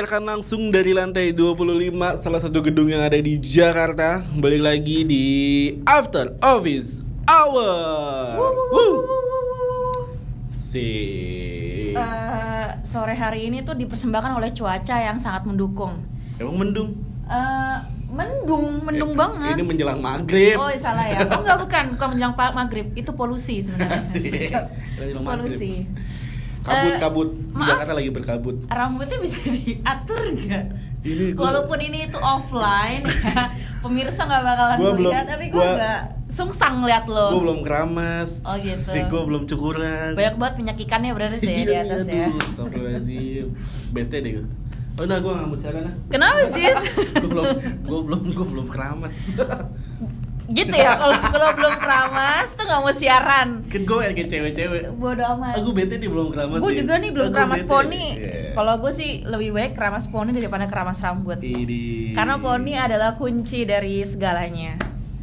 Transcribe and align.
menyiarkan 0.00 0.24
langsung 0.24 0.72
dari 0.72 0.96
lantai 0.96 1.36
25 1.36 1.92
salah 2.16 2.40
satu 2.40 2.64
gedung 2.64 2.88
yang 2.88 3.04
ada 3.04 3.20
di 3.20 3.36
Jakarta. 3.36 4.24
Balik 4.32 4.64
lagi 4.64 5.04
di 5.04 5.24
After 5.84 6.40
Office 6.40 7.04
Hour. 7.28 8.40
Woo. 8.72 9.04
Si 10.56 10.88
Eh, 11.92 12.66
sore 12.80 13.12
hari 13.12 13.52
ini 13.52 13.60
tuh 13.60 13.76
dipersembahkan 13.76 14.40
oleh 14.40 14.56
cuaca 14.56 14.96
yang 14.96 15.20
sangat 15.20 15.44
mendukung. 15.44 16.00
emang 16.40 16.56
mendung. 16.56 16.96
Eh, 17.28 17.76
mendung, 18.08 18.80
mendung 18.80 19.12
Eh, 19.12 19.18
banget. 19.20 19.52
Ini 19.52 19.64
menjelang 19.68 20.00
maghrib. 20.00 20.56
Oh 20.56 20.72
salah 20.80 21.12
ya. 21.12 21.28
Oh 21.28 21.44
enggak 21.44 21.60
bukan, 21.60 21.84
bukan 21.92 22.08
menjelang 22.16 22.34
maghrib. 22.56 22.88
Itu 22.96 23.12
polusi 23.12 23.60
sebenarnya. 23.60 24.00
Maghrib. 24.96 25.20
polusi. 25.20 25.84
Kabut 26.60 26.86
Eh, 26.86 26.98
kabut. 26.98 27.28
Maaf. 27.50 27.68
Jakarta 27.70 27.92
lagi 27.94 28.10
berkabut. 28.10 28.56
Rambutnya 28.66 29.18
bisa 29.18 29.38
diatur 29.56 30.20
nggak? 30.30 30.64
Ini 31.00 31.24
gua- 31.32 31.44
Walaupun 31.48 31.78
ini 31.80 31.98
itu 32.04 32.18
offline 32.18 33.00
ya, 33.02 33.48
pemirsa 33.82 34.20
nggak 34.22 34.42
bakalan 34.42 34.76
Gua 34.76 34.92
melihat, 34.92 35.24
tapi 35.26 35.48
gue 35.48 35.56
gua- 35.56 35.72
nggak 35.74 36.00
sungsang 36.28 36.84
lihat 36.84 37.04
lo. 37.06 37.32
Gue 37.32 37.42
belum 37.42 37.60
keramas. 37.62 38.44
Oh, 38.44 38.54
gitu. 38.54 38.84
Si 38.86 39.00
gue 39.00 39.22
belum 39.22 39.42
cukuran. 39.46 40.12
Banyak 40.12 40.36
banget 40.36 40.54
minyak 40.56 40.78
ikannya 40.78 41.10
berarti 41.10 41.40
ya 41.40 41.64
di 41.64 41.74
atas 41.74 42.04
ya. 42.04 42.28
Aduh. 42.54 43.48
Bete 43.90 44.16
deh 44.18 44.32
gue. 44.36 44.46
Oh 44.94 45.08
nah 45.08 45.16
gue 45.16 45.32
ngambil 45.32 45.56
sekarang 45.56 45.82
nah. 45.82 45.94
Kenapa 46.06 46.52
Jis? 46.52 46.80
gue 47.16 47.28
belum 47.30 47.46
gue 47.80 48.00
belum 48.04 48.20
gue 48.30 48.46
belum 48.46 48.66
keramas 48.68 49.16
gitu 50.50 50.74
ya 50.74 50.92
kalau 50.92 51.14
kalau 51.30 51.48
belum 51.54 51.74
keramas 51.78 52.48
tuh 52.52 52.64
nggak 52.64 52.80
mau 52.80 52.90
siaran. 52.90 53.48
kan 53.64 53.80
gue 53.80 53.96
kayak 53.96 54.26
cewek-cewek 54.26 54.82
Bodoh 54.92 55.26
amat. 55.34 55.54
aku 55.56 55.70
bete 55.70 55.94
nih 55.94 56.06
belum 56.06 56.28
keramas 56.28 56.58
gue 56.58 56.72
juga 56.76 56.94
nih 56.96 57.10
belum 57.10 57.26
Aku 57.26 57.34
keramas 57.34 57.60
bete. 57.60 57.70
poni. 57.70 58.04
Iya. 58.16 58.50
Kalau 58.50 58.74
gue 58.76 58.92
sih 58.92 59.10
lebih 59.22 59.50
baik 59.52 59.72
keramas 59.72 60.06
poni 60.06 60.30
daripada 60.30 60.66
keramas 60.66 60.98
rambut. 60.98 61.38
Ini. 61.38 62.10
Karena 62.12 62.34
poni 62.36 62.74
adalah 62.74 63.14
kunci 63.14 63.62
dari 63.62 64.02
segalanya. 64.02 64.74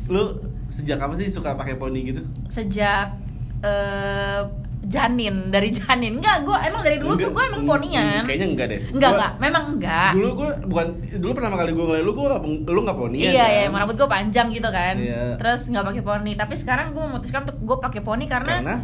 lu 0.08 0.40
sejak 0.68 0.96
kapan 0.98 1.20
sih 1.20 1.28
suka 1.30 1.52
pakai 1.54 1.76
poni 1.76 2.00
gitu 2.06 2.24
Sejak 2.48 3.12
eh, 3.60 4.42
janin 4.88 5.52
dari 5.52 5.70
janin. 5.70 6.18
Enggak 6.18 6.48
gue 6.48 6.58
emang 6.58 6.82
dari 6.82 6.98
dulu 6.98 7.14
tuh 7.14 7.30
gue 7.30 7.44
emang 7.44 7.62
Enggak, 7.62 7.74
ponian. 7.76 8.22
Kayaknya 8.24 8.48
enggak 8.48 8.68
deh. 8.68 8.80
Enggak 8.90 8.96
Gua- 8.98 9.16
enggak. 9.20 9.32
Memang 9.38 9.64
enggak. 9.70 10.12
Dulu 10.16 10.30
gue 10.34 10.50
bukan 10.66 10.88
dulu 11.20 11.32
pertama 11.36 11.56
kali 11.56 11.72
gue 11.72 11.86
ngeliat 11.86 12.06
lu 12.08 12.12
gue 12.12 12.28
lu 12.68 12.80
nggak 12.82 12.98
ponian 12.98 13.30
iya 13.30 13.44
kan? 13.44 13.52
iya 13.52 13.62
emang 13.68 13.80
rambut 13.84 13.96
gue 13.96 14.10
panjang 14.10 14.48
gitu 14.50 14.70
kan. 14.70 14.96
Iya. 14.98 15.24
terus 15.36 15.62
nggak 15.68 15.86
pakai 15.86 16.02
poni. 16.02 16.32
Tapi 16.34 16.54
sekarang 16.56 16.88
gue 16.92 17.04
memutuskan 17.04 17.40
untuk 17.44 17.58
gue 17.60 17.78
pakai 17.78 18.02
poni 18.02 18.26
karena, 18.26 18.54
karena? 18.58 18.76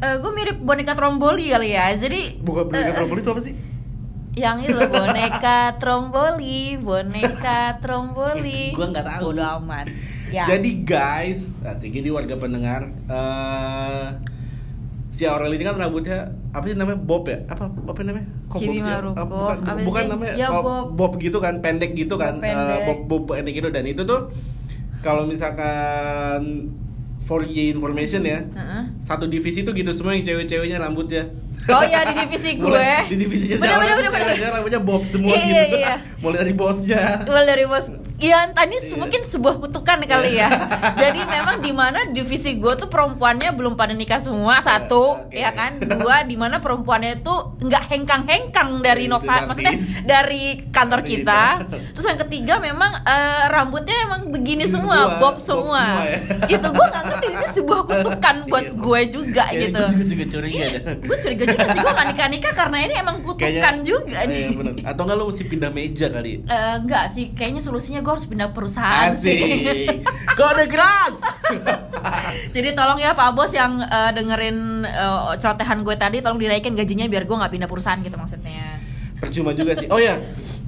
gue 0.00 0.32
mirip 0.32 0.56
boneka 0.58 0.92
tromboli 0.92 1.46
kali 1.48 1.70
ya. 1.72 1.94
Jadi 1.94 2.40
bukan 2.40 2.66
boneka 2.66 2.90
eh, 2.90 2.96
tromboli 2.96 3.20
itu 3.20 3.30
apa 3.30 3.42
sih? 3.42 3.54
Yang 4.30 4.56
itu 4.66 4.78
boneka 4.94 5.58
tromboli 5.76 6.60
boneka 6.76 7.78
tromboli. 7.78 8.70
Gua 8.78 8.86
nggak 8.88 9.06
tahu. 9.06 9.22
Bodo 9.30 9.42
amat. 9.60 9.86
Ya. 10.30 10.46
Jadi 10.46 10.86
guys, 10.86 11.58
asik 11.60 11.90
ini 11.92 12.06
warga 12.06 12.38
pendengar 12.38 12.86
eh 12.86 14.09
si 15.20 15.28
Aurel 15.28 15.52
ini 15.52 15.68
kan 15.68 15.76
rambutnya 15.76 16.32
apa 16.56 16.64
sih 16.64 16.72
namanya 16.72 16.96
bob 16.96 17.28
ya? 17.28 17.44
Apa 17.44 17.68
apa 17.68 18.00
namanya? 18.00 18.24
Bob 18.48 18.56
sih? 18.56 18.80
Maruko. 18.80 19.20
Ah, 19.20 19.26
bukan 19.28 19.56
bukan 19.84 20.02
sih? 20.02 20.10
namanya 20.16 20.32
Ya, 20.32 20.48
bob. 20.48 20.96
bob 20.96 21.12
gitu 21.20 21.36
kan, 21.44 21.60
pendek 21.60 21.92
gitu 21.92 22.16
kan. 22.16 22.40
Bob 22.40 22.48
pendek. 22.48 22.80
Eh, 22.80 22.80
bob 22.88 23.00
bob 23.04 23.22
pendek 23.28 23.52
gitu 23.52 23.68
dan 23.68 23.84
itu 23.84 24.00
tuh 24.08 24.32
kalau 25.04 25.28
misalkan 25.28 26.72
for 27.20 27.44
your 27.44 27.68
information 27.76 28.24
ya, 28.24 28.48
Heeh. 28.48 28.82
satu 29.04 29.28
divisi 29.28 29.60
tuh 29.60 29.76
gitu 29.76 29.92
semua 29.92 30.16
yang 30.16 30.24
cewek-ceweknya 30.24 30.80
rambutnya. 30.80 31.28
Oh 31.68 31.82
iya, 31.82 32.00
di 32.02 32.14
divisi 32.16 32.56
gue. 32.56 32.66
Mulai 32.66 33.04
di 33.04 33.16
divisinya 33.16 33.56
si 33.56 33.60
Bener, 33.60 33.76
bener, 33.76 33.94
bener, 33.94 34.10
bener. 34.10 34.26
cewek-cewek 34.26 34.52
rambutnya 34.54 34.80
bob 34.80 35.02
semua 35.04 35.34
Iya, 35.34 35.62
gitu. 35.62 35.76
iya. 35.76 35.94
Mulai 36.18 36.36
dari 36.38 36.52
bosnya. 36.52 37.00
Well 37.24 37.44
dari 37.44 37.64
bos 37.64 37.86
Iya, 38.20 38.52
tadi 38.52 38.76
Iya. 38.76 38.96
mungkin 38.96 39.20
sebuah 39.24 39.54
kutukan 39.58 39.96
kali 40.02 40.36
ya. 40.36 40.48
Jadi 40.94 41.24
memang 41.24 41.56
di 41.58 41.72
mana 41.72 42.04
divisi 42.06 42.52
gue 42.54 42.76
tuh 42.76 42.84
perempuannya 42.86 43.48
belum 43.50 43.74
pada 43.74 43.92
nikah 43.92 44.20
semua 44.20 44.60
satu, 44.60 45.24
Oke. 45.24 45.40
ya 45.40 45.48
kan. 45.50 45.80
Dua, 45.80 46.20
di 46.22 46.36
mana 46.36 46.60
perempuannya 46.60 47.16
itu 47.16 47.32
nggak 47.58 47.84
hengkang-hengkang 47.88 48.84
dari 48.84 49.08
Itu 49.08 49.16
Nova, 49.16 49.48
maksudnya 49.48 49.72
dari 50.04 50.60
kantor 50.68 51.00
kita. 51.00 51.64
Terus 51.96 52.06
yang 52.06 52.20
ketiga 52.20 52.54
memang 52.58 52.92
eh, 53.00 53.44
rambutnya 53.48 53.96
emang 54.04 54.28
begini 54.28 54.68
semua, 54.68 55.00
semua, 55.00 55.16
bob 55.16 55.20
bob 55.32 55.36
semua. 55.40 55.80
semua 55.80 56.04
ya. 56.04 56.18
Itu 56.46 56.66
gue 56.68 56.86
nggak 56.86 57.04
ngerti 57.08 57.26
ini 57.30 57.46
sebuah 57.56 57.80
kutukan 57.82 58.36
buat 58.46 58.64
Iya. 58.68 58.76
gue 58.76 59.00
juga 59.08 59.44
gitu. 59.48 59.84
Gue 59.90 60.04
juga 60.06 60.24
curiga 60.28 60.66
dah. 60.68 60.82
Gue 61.00 61.16
curiga 61.16 61.44
juga 61.50 61.64
sih 61.66 61.78
gue 61.78 61.92
gak 61.92 62.08
nikah-nikah 62.14 62.52
karena 62.54 62.76
ini 62.80 62.94
emang 62.96 63.16
kutukan 63.20 63.74
juga 63.82 64.18
Iya, 64.22 64.30
nih. 64.30 64.48
bener. 64.56 64.72
Atau 64.86 65.02
enggak 65.04 65.16
lu 65.18 65.24
mesti 65.28 65.44
pindah 65.44 65.70
meja 65.70 66.06
kali? 66.08 66.32
Eh, 66.42 66.74
enggak 66.78 67.04
sih, 67.10 67.24
kayaknya 67.34 67.60
solusinya 67.60 68.00
gue 68.00 68.12
harus 68.12 68.26
pindah 68.26 68.48
perusahaan 68.54 69.12
Asik. 69.12 69.22
sih. 69.24 69.42
Kode 70.38 70.64
keras. 70.70 71.16
Jadi 72.56 72.68
tolong 72.72 72.98
ya 72.98 73.12
Pak 73.12 73.30
Bos 73.34 73.52
yang 73.52 73.82
eh, 73.82 74.10
dengerin 74.14 74.86
eh, 74.86 75.32
celotehan 75.36 75.82
gue 75.82 75.96
tadi, 75.96 76.16
tolong 76.22 76.40
dinaikin 76.40 76.72
gajinya 76.74 77.06
biar 77.06 77.24
gue 77.26 77.36
nggak 77.36 77.52
pindah 77.52 77.68
perusahaan 77.68 78.00
gitu 78.00 78.16
maksudnya. 78.16 78.80
Percuma 79.20 79.52
juga 79.52 79.76
sih. 79.76 79.84
Oh 79.92 80.00
ya, 80.00 80.16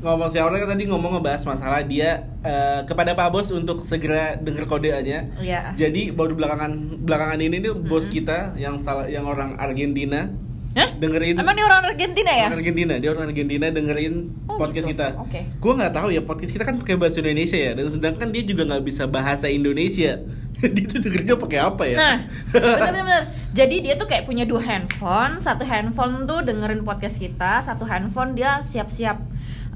ngomong 0.03 0.29
si 0.29 0.37
kan 0.37 0.69
tadi 0.69 0.85
ngomong 0.91 1.19
ngebahas 1.19 1.43
masalah 1.47 1.81
dia 1.87 2.27
eh, 2.43 2.83
kepada 2.85 3.15
Pak 3.15 3.29
Bos 3.33 3.49
untuk 3.55 3.81
segera 3.81 4.35
denger 4.37 4.67
kodeannya. 4.67 5.41
Iya. 5.41 5.73
Jadi 5.79 6.11
baru 6.13 6.35
belakangan 6.37 7.01
belakangan 7.01 7.39
ini 7.41 7.63
nih 7.63 7.73
bos 7.73 8.11
kita 8.11 8.53
yang 8.59 8.83
salah 8.83 9.07
yang 9.09 9.25
orang 9.25 9.57
Argentina 9.57 10.29
Hah? 10.73 10.89
dengerin 10.97 11.37
Emang 11.37 11.53
dia 11.53 11.67
orang 11.69 11.85
Argentina 11.85 12.33
ya? 12.33 12.47
Orang 12.49 12.61
Argentina, 12.65 12.95
dia 12.97 13.11
orang 13.13 13.25
Argentina 13.29 13.67
dengerin 13.69 14.15
Oh, 14.49 14.57
podcast 14.57 14.89
gitu. 14.89 14.97
kita. 14.97 15.07
Oke. 15.21 15.41
Gue 15.61 15.73
nggak 15.77 15.93
tahu 15.93 16.09
ya 16.13 16.21
podcast 16.25 16.53
kita 16.53 16.65
kan 16.65 16.77
pakai 16.81 16.97
bahasa 16.97 17.21
Indonesia 17.21 17.59
ya, 17.61 17.73
dan 17.77 17.87
sedangkan 17.89 18.29
dia 18.33 18.43
juga 18.45 18.63
nggak 18.69 18.85
bisa 18.85 19.05
bahasa 19.09 19.47
Indonesia. 19.49 20.21
dia 20.75 20.85
tuh 20.89 20.99
dengernya 21.01 21.35
pakai 21.37 21.59
apa 21.61 21.83
ya? 21.89 21.97
Nah, 21.97 22.17
bener-bener. 22.53 23.23
Jadi 23.53 23.77
dia 23.85 23.95
tuh 23.97 24.09
kayak 24.09 24.25
punya 24.25 24.49
dua 24.49 24.61
handphone, 24.65 25.41
satu 25.41 25.65
handphone 25.65 26.25
tuh 26.25 26.41
dengerin 26.41 26.85
podcast 26.85 27.21
kita, 27.21 27.61
satu 27.61 27.85
handphone 27.85 28.33
dia 28.33 28.61
siap-siap 28.65 29.21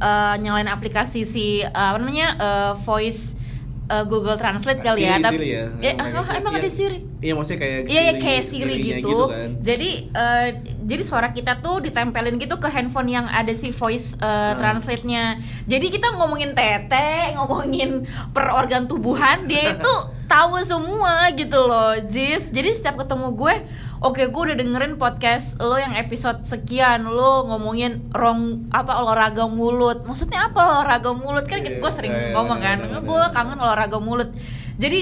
eh, 0.00 0.34
nyalain 0.40 0.68
aplikasi 0.68 1.24
si 1.24 1.60
eh, 1.60 1.68
apa 1.68 2.00
namanya 2.00 2.28
eh, 2.36 2.72
voice 2.84 3.36
eh, 3.86 4.04
Google 4.04 4.34
Translate 4.34 4.80
kali 4.80 5.02
ya. 5.02 5.16
Tapi 5.16 5.36
Siri 5.36 5.48
ya. 5.48 5.64
Emang 5.92 6.06
ah, 6.12 6.24
kayak- 6.24 6.38
emang 6.38 6.52
iya. 6.52 6.60
ada 6.60 6.70
Siri. 6.70 6.98
Iya 7.16 7.32
maksudnya 7.32 7.58
kayak 7.58 7.78
Iya, 7.78 7.86
iya 7.96 8.02
Siri- 8.06 8.20
kayak 8.20 8.42
Siri 8.42 8.74
Sirinya 8.76 8.96
gitu. 8.98 9.18
kan. 9.26 9.48
Jadi 9.60 9.90
eh, 10.08 10.48
jadi 10.82 11.02
suara 11.02 11.28
kita 11.30 11.52
tuh 11.58 11.76
ditempelin 11.80 12.36
gitu 12.36 12.56
ke 12.56 12.68
handphone 12.68 13.08
yang 13.08 13.26
ada 13.26 13.52
si 13.52 13.70
voice 13.70 14.14
eh, 14.16 14.26
Hmm. 14.26 14.54
translate-nya. 14.56 15.24
Jadi 15.64 15.86
kita 15.88 16.12
ngomongin 16.12 16.52
tete, 16.52 17.08
ngomongin 17.36 18.04
per 18.30 18.50
organ 18.50 18.84
tubuhan, 18.84 19.44
dia 19.44 19.72
itu 19.72 19.92
tahu 20.26 20.58
semua 20.60 21.30
gitu 21.32 21.56
loh, 21.60 21.94
Jis. 22.02 22.50
Jadi 22.50 22.70
setiap 22.72 22.98
ketemu 22.98 23.30
gue, 23.32 23.54
oke 24.00 24.22
gue 24.22 24.42
udah 24.52 24.56
dengerin 24.56 24.94
podcast 24.96 25.56
lo 25.58 25.76
yang 25.76 25.96
episode 25.96 26.44
sekian, 26.44 27.04
lo 27.06 27.46
ngomongin 27.46 28.12
rong 28.12 28.68
apa 28.68 29.00
olahraga 29.00 29.48
mulut. 29.48 30.04
Maksudnya 30.04 30.48
apa 30.48 30.60
olahraga 30.60 31.12
mulut 31.12 31.44
kan 31.44 31.60
Iya, 31.60 31.80
gue 31.80 31.90
sering 31.92 32.12
iya, 32.12 32.22
iya, 32.30 32.34
ngomong 32.34 32.58
kan, 32.60 32.76
benar, 32.82 33.00
benar, 33.00 33.08
gue 33.08 33.18
benar. 33.18 33.32
kangen 33.32 33.58
olahraga 33.58 33.98
mulut. 33.98 34.30
Jadi 34.76 35.00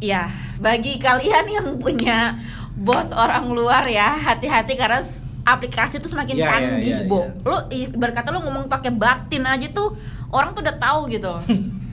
ya 0.00 0.32
bagi 0.56 0.96
kalian 0.96 1.46
yang 1.46 1.66
punya 1.76 2.40
bos 2.72 3.12
orang 3.12 3.44
luar 3.52 3.84
ya 3.84 4.16
hati-hati 4.16 4.72
karena 4.72 5.04
aplikasi 5.44 6.00
itu 6.00 6.08
semakin 6.08 6.36
Iya, 6.36 6.44
iya, 6.44 6.48
canggih 6.48 6.96
iya, 7.04 7.08
bo. 7.08 7.20
iya. 7.20 7.44
Lo 7.44 7.56
ibarat 7.68 8.14
kata 8.16 8.28
lo 8.32 8.40
ngomong 8.40 8.68
pakai 8.68 8.92
batin 8.92 9.44
aja 9.44 9.68
tuh 9.72 9.96
orang 10.32 10.56
tuh 10.56 10.64
udah 10.64 10.76
tahu 10.80 11.00
gitu. 11.12 11.32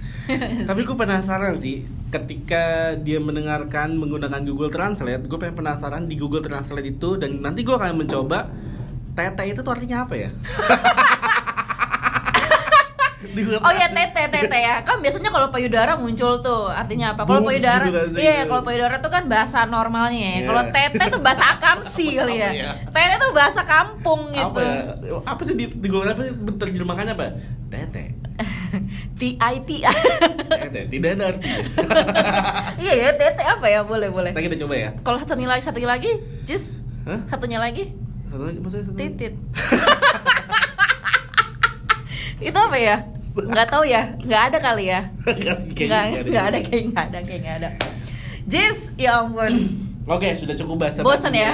Tapi 0.68 0.82
gue 0.84 0.96
penasaran 0.96 1.56
sih, 1.56 1.88
ketika 2.07 2.95
dia 2.95 3.19
mendengarkan 3.19 4.00
menggunakan 4.00 4.39
Google 4.48 4.71
Translate, 4.71 5.27
gue 5.27 5.38
pengen 5.39 5.56
penasaran 5.59 6.07
di 6.07 6.15
Google 6.15 6.39
Translate 6.39 6.88
itu 6.88 7.19
dan 7.19 7.44
nanti 7.44 7.68
gue 7.68 7.75
akan 7.75 8.00
mencoba 8.00 8.48
tete 9.12 9.44
itu 9.50 9.59
tuh 9.59 9.74
artinya 9.75 10.07
apa 10.07 10.15
ya? 10.15 10.30
Oh 13.38 13.69
ya 13.69 13.86
Translate. 13.94 14.13
tete 14.18 14.50
tete 14.50 14.57
ya 14.57 14.81
kan 14.81 14.98
biasanya 14.98 15.30
kalau 15.30 15.54
payudara 15.54 15.94
muncul 15.94 16.42
tuh 16.42 16.74
artinya 16.74 17.13
apa? 17.13 17.21
Kalau 17.21 17.45
payudara, 17.45 17.86
gitu 17.86 18.18
iya 18.18 18.50
kalau 18.50 18.65
payudara 18.65 18.98
tuh 18.98 19.13
kan 19.13 19.30
bahasa 19.30 19.62
normalnya 19.69 20.18
ya. 20.18 20.33
Iya. 20.42 20.45
Kalau 20.50 20.63
tete 20.74 21.04
tuh 21.13 21.21
bahasa 21.21 21.44
akamsi 21.54 22.07
kali 22.18 22.42
ya. 22.42 22.50
Apa 22.50 22.98
ya? 22.98 23.06
Tete 23.13 23.15
tuh 23.21 23.31
bahasa 23.38 23.62
kampung 23.62 24.21
gitu. 24.33 24.57
Apa 24.57 24.62
ya? 24.65 24.81
Apa 25.21 25.42
sih 25.45 25.54
di, 25.54 25.65
di 25.69 25.88
Google 25.89 26.18
apa 26.18 26.24
terjemahannya 26.57 27.13
apa? 27.13 27.25
Tete. 27.69 28.06
T 29.19 29.21
I 29.38 29.56
T. 29.65 29.69
Tete, 30.48 30.82
tidak 30.88 31.10
ada 31.16 31.24
artinya. 31.36 31.60
Iya 32.78 32.94
ya 32.94 33.10
tete 33.18 33.42
apa 33.42 33.66
ya 33.68 33.82
boleh 33.84 34.08
boleh. 34.08 34.32
Kita 34.32 34.44
kita 34.48 34.58
coba 34.64 34.74
ya. 34.78 34.90
Kalau 35.02 35.18
satu 35.20 35.34
lagi 35.36 35.64
satu 35.66 35.80
lagi, 35.82 36.12
Jis, 36.46 36.72
Hah? 37.04 37.20
satunya 37.26 37.58
lagi 37.58 37.90
Satu 38.30 38.44
lagi 38.46 38.58
maksudnya 38.62 38.86
satu 38.88 38.96
titit. 38.96 39.34
itu 42.48 42.58
apa 42.58 42.78
ya? 42.78 42.98
Nggak 43.38 43.68
tahu 43.70 43.84
ya, 43.86 44.02
nggak 44.18 44.42
ada 44.54 44.58
kali 44.58 44.90
ya. 44.90 45.02
Nggak, 45.26 45.58
Nggak, 45.78 46.44
ada 46.50 46.60
kayak 46.62 46.84
nggak 46.90 47.06
ada 47.14 47.20
kayak 47.22 47.40
nggak 47.46 47.56
ada. 47.62 47.70
Jis, 48.48 48.96
ya 48.98 49.22
ampun. 49.22 49.52
Oke, 50.08 50.32
sudah 50.34 50.56
cukup 50.56 50.88
bahasa 50.88 51.04
basinya. 51.04 51.36
ya? 51.36 51.54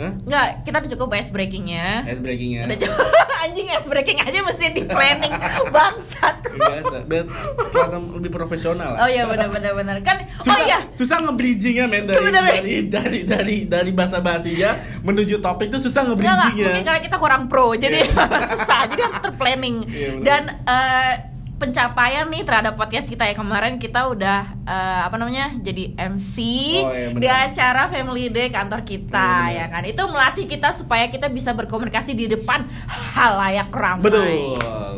Hah? 0.00 0.12
Enggak, 0.18 0.46
kita 0.64 0.76
udah 0.78 0.90
cukup 0.90 1.08
ice 1.14 1.28
breakingnya. 1.28 1.86
Ice 2.06 2.18
breakingnya. 2.18 2.64
Udah 2.64 2.78
cukup. 2.78 3.06
Anjing 3.44 3.66
ice 3.68 3.84
breaking 3.86 4.18
aja 4.18 4.38
mesti 4.40 4.64
di 4.70 4.82
planning 4.82 5.34
bangsat. 5.74 6.36
Biasa, 6.42 6.96
biar 7.04 7.24
kelihatan 7.66 8.00
lebih 8.14 8.30
profesional 8.30 8.90
lah. 8.90 9.00
Oh 9.00 9.08
iya 9.08 9.24
benar 9.24 9.48
benar 9.48 9.72
benar. 9.74 9.96
Kan 10.00 10.24
Susah, 10.38 10.54
oh 10.54 10.60
iya. 10.62 10.78
susah 10.92 11.16
nge-bridgingnya 11.20 11.84
men 11.84 12.04
dari, 12.04 12.16
Sebenarnya. 12.16 12.52
dari 12.56 12.76
dari 12.86 13.18
dari 13.22 13.56
dari 13.66 13.90
bahasa 13.90 14.18
basinya 14.18 14.72
menuju 15.00 15.38
topik 15.38 15.68
itu 15.68 15.78
susah 15.78 16.02
Enggak, 16.02 16.16
enggak, 16.16 16.34
nge-bridgingnya. 16.34 16.64
mungkin 16.66 16.84
karena 16.84 17.00
kita 17.00 17.16
kurang 17.16 17.42
pro, 17.46 17.66
jadi 17.72 17.98
Iya. 18.02 18.26
susah, 18.56 18.80
jadi 18.86 19.00
harus 19.02 19.20
terplanning. 19.20 19.76
Iya, 19.84 20.08
benar. 20.12 20.24
Dan 20.24 20.42
eh, 20.64 21.12
pencapaian 21.60 22.24
nih 22.24 22.40
terhadap 22.40 22.72
podcast 22.72 23.04
kita 23.04 23.22
ya 23.22 23.34
kemarin 23.34 23.76
kita 23.76 24.08
udah 24.08 24.48
eh, 24.64 25.00
apa 25.02 25.12
namanya 25.14 25.52
jadi 25.54 25.92
MC 25.92 26.36
Oh, 26.80 26.88
iya, 26.88 27.12
di 27.12 27.28
acara 27.28 27.84
Family 27.86 28.26
Day 28.26 28.48
kantor 28.48 28.80
kita 28.82 29.30
Iya, 29.46 29.60
ya 29.60 29.64
kan 29.68 29.84
itu 29.84 30.00
melatih 30.02 30.46
kita 30.46 30.72
supaya 30.72 31.04
kita 31.06 31.28
bisa 31.28 31.52
berkomunikasi 31.52 32.12
di 32.14 32.26
depan 32.26 32.64
halayak 33.12 33.68
ramai. 33.70 34.00
Betul. 34.00 34.56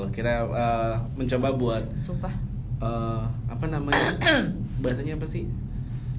Kita 0.09 0.31
eh, 0.45 0.95
mencoba 1.13 1.49
buat 1.53 1.83
Sumpah. 1.99 2.31
eh, 2.79 3.23
apa 3.49 3.65
namanya? 3.67 4.15
bahasanya 4.83 5.19
apa 5.19 5.27
sih? 5.27 5.51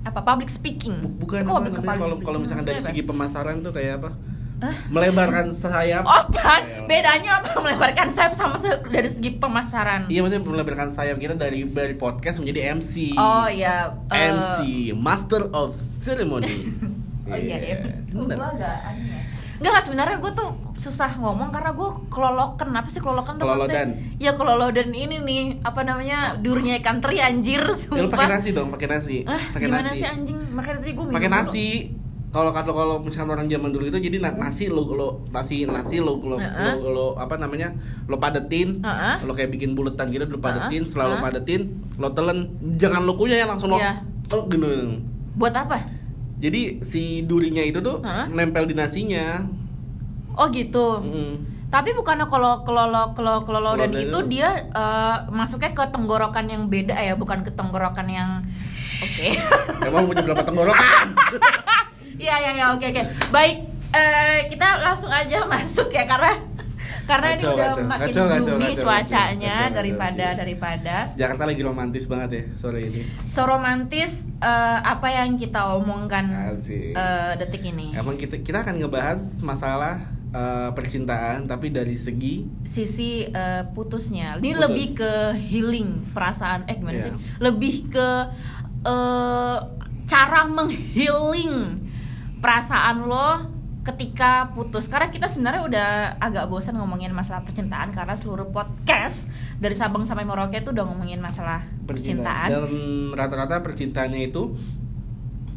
Apa 0.04 0.20
public 0.22 0.52
speaking? 0.52 1.00
Bu- 1.00 1.24
Bukan 1.24 1.48
kalau 1.48 1.64
kalau 2.20 2.38
misalkan 2.38 2.68
dari 2.68 2.84
segi 2.84 3.02
pemasaran 3.02 3.64
tuh 3.64 3.72
kayak 3.72 4.04
apa? 4.04 4.12
Hah? 4.64 4.76
Melebarkan 4.88 5.52
sayap. 5.52 6.04
Oh, 6.04 6.24
bedanya 6.84 7.32
apa 7.38 7.60
melebarkan 7.60 8.08
sayap 8.10 8.32
sama 8.32 8.56
se- 8.56 8.80
dari 8.86 9.08
segi 9.08 9.36
pemasaran? 9.36 10.08
Iya 10.08 10.20
maksudnya 10.20 10.42
melebarkan 10.42 10.90
sayap 10.90 11.18
kita 11.18 11.36
dari 11.36 11.64
dari 11.66 11.94
podcast 11.94 12.40
menjadi 12.40 12.72
MC. 12.74 13.12
Oh 13.14 13.46
iya. 13.46 13.92
eh, 14.08 14.32
MC, 14.32 14.58
Master 14.94 15.52
of 15.52 15.76
Ceremony. 16.00 16.48
Oh 17.24 17.36
iya 17.36 17.56
ya. 17.56 17.78
Bener. 18.10 18.36
Gue 18.36 18.48
agak 18.52 18.76
aneh. 18.84 19.08
ya. 19.08 19.22
Enggak, 19.56 19.80
sebenarnya 19.82 20.20
gue 20.20 20.32
tuh 20.34 20.50
susah 20.76 21.16
ngomong 21.16 21.50
karena 21.50 21.72
gue 21.72 21.90
kelolokan. 22.10 22.68
Apa 22.70 22.92
sih 22.92 23.00
kelolokan 23.00 23.40
tuh 23.40 23.48
Kelolodan. 23.48 23.96
maksudnya? 23.96 24.20
Ya 24.20 24.32
kelolodan 24.34 24.90
ini 24.92 25.16
nih, 25.18 25.42
apa 25.64 25.82
namanya? 25.82 26.36
Durnya 26.36 26.84
ikan 26.84 27.00
teri 27.00 27.24
anjir, 27.24 27.64
Ya, 27.64 27.72
lu 27.96 28.12
pakai 28.12 28.12
sumpah. 28.12 28.28
nasi 28.28 28.50
dong, 28.52 28.70
pakai 28.70 28.88
nasi. 28.90 29.18
Ah, 29.24 29.40
pakai 29.56 29.72
gimana 29.72 29.88
nasi. 29.88 30.04
sih 30.04 30.08
anjing? 30.10 30.36
Makanya 30.52 30.78
tadi 30.78 30.92
gue 30.92 31.06
Pakai 31.10 31.30
nasi. 31.32 31.68
Kalau 32.34 32.50
kalau 32.50 32.74
kalau 32.74 32.96
misalkan 32.98 33.30
orang 33.32 33.46
zaman 33.46 33.70
dulu 33.70 33.86
itu 33.88 34.02
jadi 34.02 34.18
na- 34.18 34.34
nasi 34.34 34.66
lo 34.66 34.82
lo 34.88 35.22
nasi 35.30 35.64
nasi 35.64 36.02
lo 36.02 36.18
lo, 36.18 36.42
lo, 36.42 36.90
lo- 36.90 37.16
apa 37.16 37.38
namanya 37.38 37.70
lo 38.04 38.18
padetin 38.18 38.82
Heeh. 38.82 39.22
lo 39.22 39.32
kayak 39.32 39.54
bikin 39.54 39.72
buletan 39.72 40.10
gitu 40.10 40.26
lo 40.26 40.38
padetin 40.38 40.82
setelah 40.82 41.06
lo 41.08 41.16
Heeh. 41.16 41.26
padetin 41.30 41.62
lo 41.96 42.10
telen 42.10 42.50
jangan 42.74 43.06
lo 43.06 43.14
kunyah 43.14 43.38
ya 43.38 43.46
langsung 43.46 43.70
lo 43.70 43.78
Iya. 43.78 44.02
telek 44.26 44.50
gitu 44.50 44.66
Buat 45.34 45.54
apa? 45.56 45.78
jadi 46.36 46.82
si 46.82 47.02
durinya 47.22 47.62
itu 47.62 47.78
tuh 47.80 48.02
Heeh. 48.02 48.26
nempel 48.28 48.66
di 48.66 48.74
nasinya 48.74 49.46
Oh 50.34 50.50
gitu. 50.50 50.98
Mm. 51.00 51.36
Tapi 51.70 51.94
bukannya 51.94 52.26
kalau 52.26 52.62
kelolo 52.62 53.14
kelolo 53.14 53.42
kelolodan 53.44 53.90
Kelolodan 53.90 53.94
itu 54.00 54.10
itu- 54.10 54.30
dia 54.32 54.50
eh, 54.66 55.18
masuknya 55.30 55.70
ke 55.72 55.86
tenggorokan 55.88 56.46
yang 56.46 56.66
beda 56.66 56.94
ya, 56.96 57.14
bukan 57.14 57.42
ke 57.42 57.50
tenggorokan 57.50 58.06
yang 58.08 58.42
oke. 59.00 59.28
emang 59.84 60.04
punya 60.04 60.22
berapa 60.24 60.42
tenggorokan 60.44 61.06
Iya 62.24 62.36
iya 62.40 62.52
iya 62.54 62.66
oke 62.72 62.86
oke. 62.86 63.04
Baik, 63.30 63.56
eh, 63.92 64.48
kita 64.48 64.68
langsung 64.80 65.12
aja 65.12 65.44
masuk 65.52 65.92
ya 65.92 66.08
karena 66.08 66.32
karena 67.04 67.28
ini 67.30 67.36
Kacau, 67.38 67.52
udah 67.52 67.68
kacau, 67.68 67.84
makin 67.84 68.08
kacau, 68.08 68.24
gloomy 68.40 68.64
kacau, 68.70 68.80
cuacanya 68.82 69.28
kacau, 69.52 69.60
kacau, 69.60 69.76
daripada 69.76 70.24
kacau. 70.24 70.40
daripada 70.40 70.96
Jakarta 71.14 71.44
lagi 71.44 71.62
romantis 71.62 72.04
banget 72.08 72.30
ya 72.32 72.44
sore 72.56 72.80
ini 72.82 73.02
so 73.28 73.44
romantis 73.44 74.12
eh, 74.40 74.80
apa 74.80 75.08
yang 75.12 75.36
kita 75.36 75.76
omongkan 75.76 76.32
Asik. 76.56 76.96
eh, 76.96 77.32
detik 77.36 77.64
ini. 77.68 77.92
emang 77.92 78.16
kita 78.16 78.40
kita 78.40 78.64
akan 78.64 78.80
ngebahas 78.80 79.20
masalah 79.42 80.00
eh, 80.32 80.72
percintaan 80.72 81.44
tapi 81.44 81.68
dari 81.70 82.00
segi 82.00 82.48
Sisi 82.64 83.28
eh, 83.28 83.64
putusnya. 83.68 84.40
Ini 84.40 84.50
Putus. 84.50 84.64
lebih 84.64 84.88
ke 84.96 85.12
healing 85.36 86.08
perasaan 86.10 86.64
eh 86.66 86.76
gimana 86.80 86.98
Iya. 86.98 87.04
sih? 87.04 87.14
Lebih 87.38 87.76
ke 87.92 88.10
eh, 88.82 89.58
cara 90.06 90.42
menghealing 90.46 91.83
perasaan 92.44 93.08
lo 93.08 93.48
ketika 93.88 94.52
putus? 94.52 94.92
Karena 94.92 95.08
kita 95.08 95.32
sebenarnya 95.32 95.64
udah 95.64 95.90
agak 96.20 96.52
bosan 96.52 96.76
ngomongin 96.76 97.16
masalah 97.16 97.48
percintaan 97.48 97.96
karena 97.96 98.20
seluruh 98.20 98.52
podcast 98.52 99.32
dari 99.64 99.72
Sabang 99.72 100.04
sampai 100.04 100.28
Merauke 100.28 100.60
itu 100.60 100.76
udah 100.76 100.84
ngomongin 100.84 101.24
masalah 101.24 101.64
percintaan. 101.88 102.52
dan 102.52 102.68
rata-rata 103.16 103.64
percintaannya 103.64 104.28
itu 104.28 104.52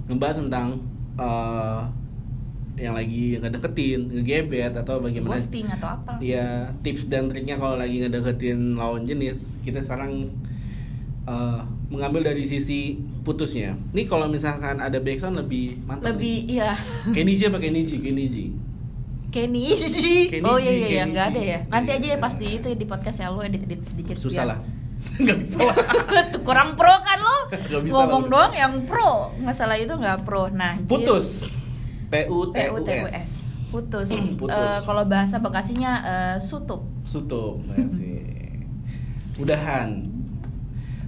ngebahas 0.06 0.46
tentang 0.46 0.78
eh, 1.18 1.80
yang 2.76 2.92
lagi 2.92 3.40
ngedeketin, 3.40 4.20
ngegebet 4.20 4.76
atau 4.76 5.00
bagaimana. 5.00 5.34
Ghosting 5.34 5.66
atau 5.72 5.88
apa? 5.96 6.12
Ya 6.20 6.70
tips 6.84 7.08
dan 7.08 7.32
triknya 7.32 7.56
kalau 7.56 7.80
lagi 7.80 8.04
ngedeketin 8.04 8.76
lawan 8.76 9.08
jenis. 9.08 9.58
Kita 9.64 9.80
sekarang 9.80 10.28
eh, 11.26 11.60
mengambil 11.90 12.22
dari 12.24 12.46
sisi 12.46 12.96
putusnya. 13.22 13.74
Ini 13.90 14.06
kalau 14.06 14.26
misalkan 14.26 14.78
ada 14.78 14.98
backsound 14.98 15.36
lebih 15.36 15.82
mantap 15.82 16.14
lebih 16.14 16.46
iya. 16.46 16.78
Nih. 17.06 17.14
Kenny 17.14 17.32
G 17.34 17.40
apa 17.46 17.58
Kenny 17.58 17.82
G? 17.82 17.92
Kenny 19.26 19.68
sih 19.68 20.32
oh 20.40 20.56
iya 20.56 20.72
iya 20.72 20.86
iya. 20.88 21.02
Kenny 21.04 21.12
nggak 21.12 21.26
ada 21.34 21.40
ya. 21.42 21.58
Nanti 21.68 21.90
aja 21.92 22.06
ya 22.06 22.16
Iya. 22.16 22.22
pasti 22.22 22.46
itu 22.56 22.68
di 22.72 22.86
podcast 22.86 23.20
ya. 23.20 23.28
Lo 23.28 23.42
edit 23.42 23.66
edit 23.66 23.82
sedikit 23.84 24.16
susah 24.16 24.46
biar- 24.46 24.50
lah. 24.54 24.58
Nggak 25.22 25.36
bisa 25.44 25.56
lah. 25.60 25.76
Kurang 26.46 26.72
pro 26.72 26.94
kan 27.04 27.18
lo 27.20 27.36
bisa 27.84 27.92
ngomong 27.92 28.24
lah. 28.26 28.30
doang 28.32 28.54
yang 28.56 28.74
pro. 28.88 29.34
Masalah 29.36 29.76
itu 29.76 29.92
nggak 29.92 30.24
pro. 30.24 30.48
Nah 30.48 30.80
putus. 30.88 31.52
P 32.08 32.30
U 32.30 32.48
T 32.48 32.56
U 32.70 32.80
PUTUS 32.80 33.12
S. 33.12 33.28
Putus, 33.66 34.08
Putus. 34.40 34.54
Eh, 34.54 34.78
kalau 34.86 35.04
bahasa 35.04 35.42
bekasinya 35.42 35.92
eh, 36.00 36.36
sutup. 36.40 36.86
Sutup 37.02 37.58
Udahan 39.36 40.15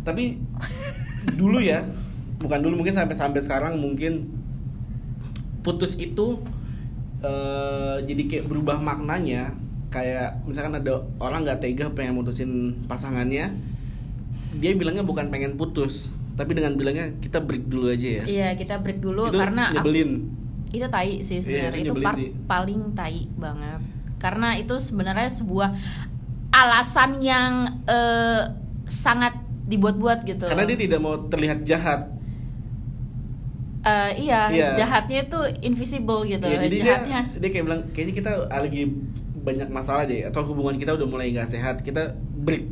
Tapi 0.08 0.40
Dulu 1.34 1.60
ya 1.60 1.84
Bukan 2.38 2.58
dulu 2.58 2.80
mungkin 2.80 2.94
sampai 2.94 3.12
sampai 3.12 3.40
sekarang 3.40 3.76
mungkin 3.76 4.32
Putus 5.60 5.94
itu 5.94 6.40
eh, 7.20 7.96
Jadi 8.00 8.22
kayak 8.26 8.46
berubah 8.46 8.78
maknanya. 8.78 9.52
Kayak 9.88 10.44
misalkan 10.44 10.76
ada 10.76 11.00
orang 11.18 11.42
nggak 11.42 11.60
tega 11.60 11.86
pengen 11.90 12.16
mutusin 12.16 12.50
pasangannya 12.84 13.52
Dia 14.54 14.70
bilangnya 14.72 15.00
bukan 15.00 15.28
pengen 15.28 15.56
putus 15.56 16.12
Tapi 16.34 16.52
dengan 16.52 16.72
bilangnya 16.72 17.12
kita 17.18 17.40
break 17.40 17.66
dulu 17.66 17.88
aja 17.88 18.22
ya. 18.22 18.24
Iya 18.24 18.48
kita 18.54 18.78
break 18.78 18.98
dulu 18.98 19.26
Itu 19.26 19.36
karena 19.36 19.68
aku- 19.68 19.82
nyebelin. 19.82 20.10
Itu 20.68 20.86
tai 20.86 21.18
sih 21.18 21.40
Iya, 21.40 21.42
sebenarnya. 21.42 21.72
Itu 21.72 21.80
itu 21.80 21.88
nyebelin 21.90 22.06
part 22.06 22.18
sih. 22.18 22.30
paling 22.44 22.80
tai 22.92 23.20
banget. 23.34 23.80
Karena 24.18 24.48
itu 24.54 24.74
sebenarnya 24.76 25.30
sebuah 25.32 25.68
alasan 26.50 27.18
yang 27.18 27.52
eh, 27.84 28.42
sangat 28.84 29.37
dibuat-buat 29.68 30.24
gitu 30.24 30.44
Karena 30.44 30.64
dia 30.64 30.78
tidak 30.78 30.98
mau 30.98 31.14
terlihat 31.28 31.62
jahat 31.62 32.00
Eh, 33.78 34.26
iya, 34.26 34.50
Iya. 34.50 34.68
jahatnya 34.74 35.24
itu 35.24 35.38
invisible 35.62 36.26
gitu 36.26 36.44
Iya, 36.44 36.66
jadi 36.66 36.76
jahatnya 36.82 37.20
dia, 37.30 37.40
dia 37.40 37.48
kayak 37.48 37.64
bilang 37.64 37.80
kayaknya 37.94 38.14
kita 38.16 38.30
lagi 38.50 38.82
banyak 39.38 39.68
masalah 39.70 40.02
deh 40.04 40.26
atau 40.26 40.42
hubungan 40.44 40.74
kita 40.74 40.92
udah 40.92 41.06
mulai 41.06 41.30
nggak 41.30 41.48
sehat 41.48 41.80
kita 41.80 42.12
break 42.36 42.68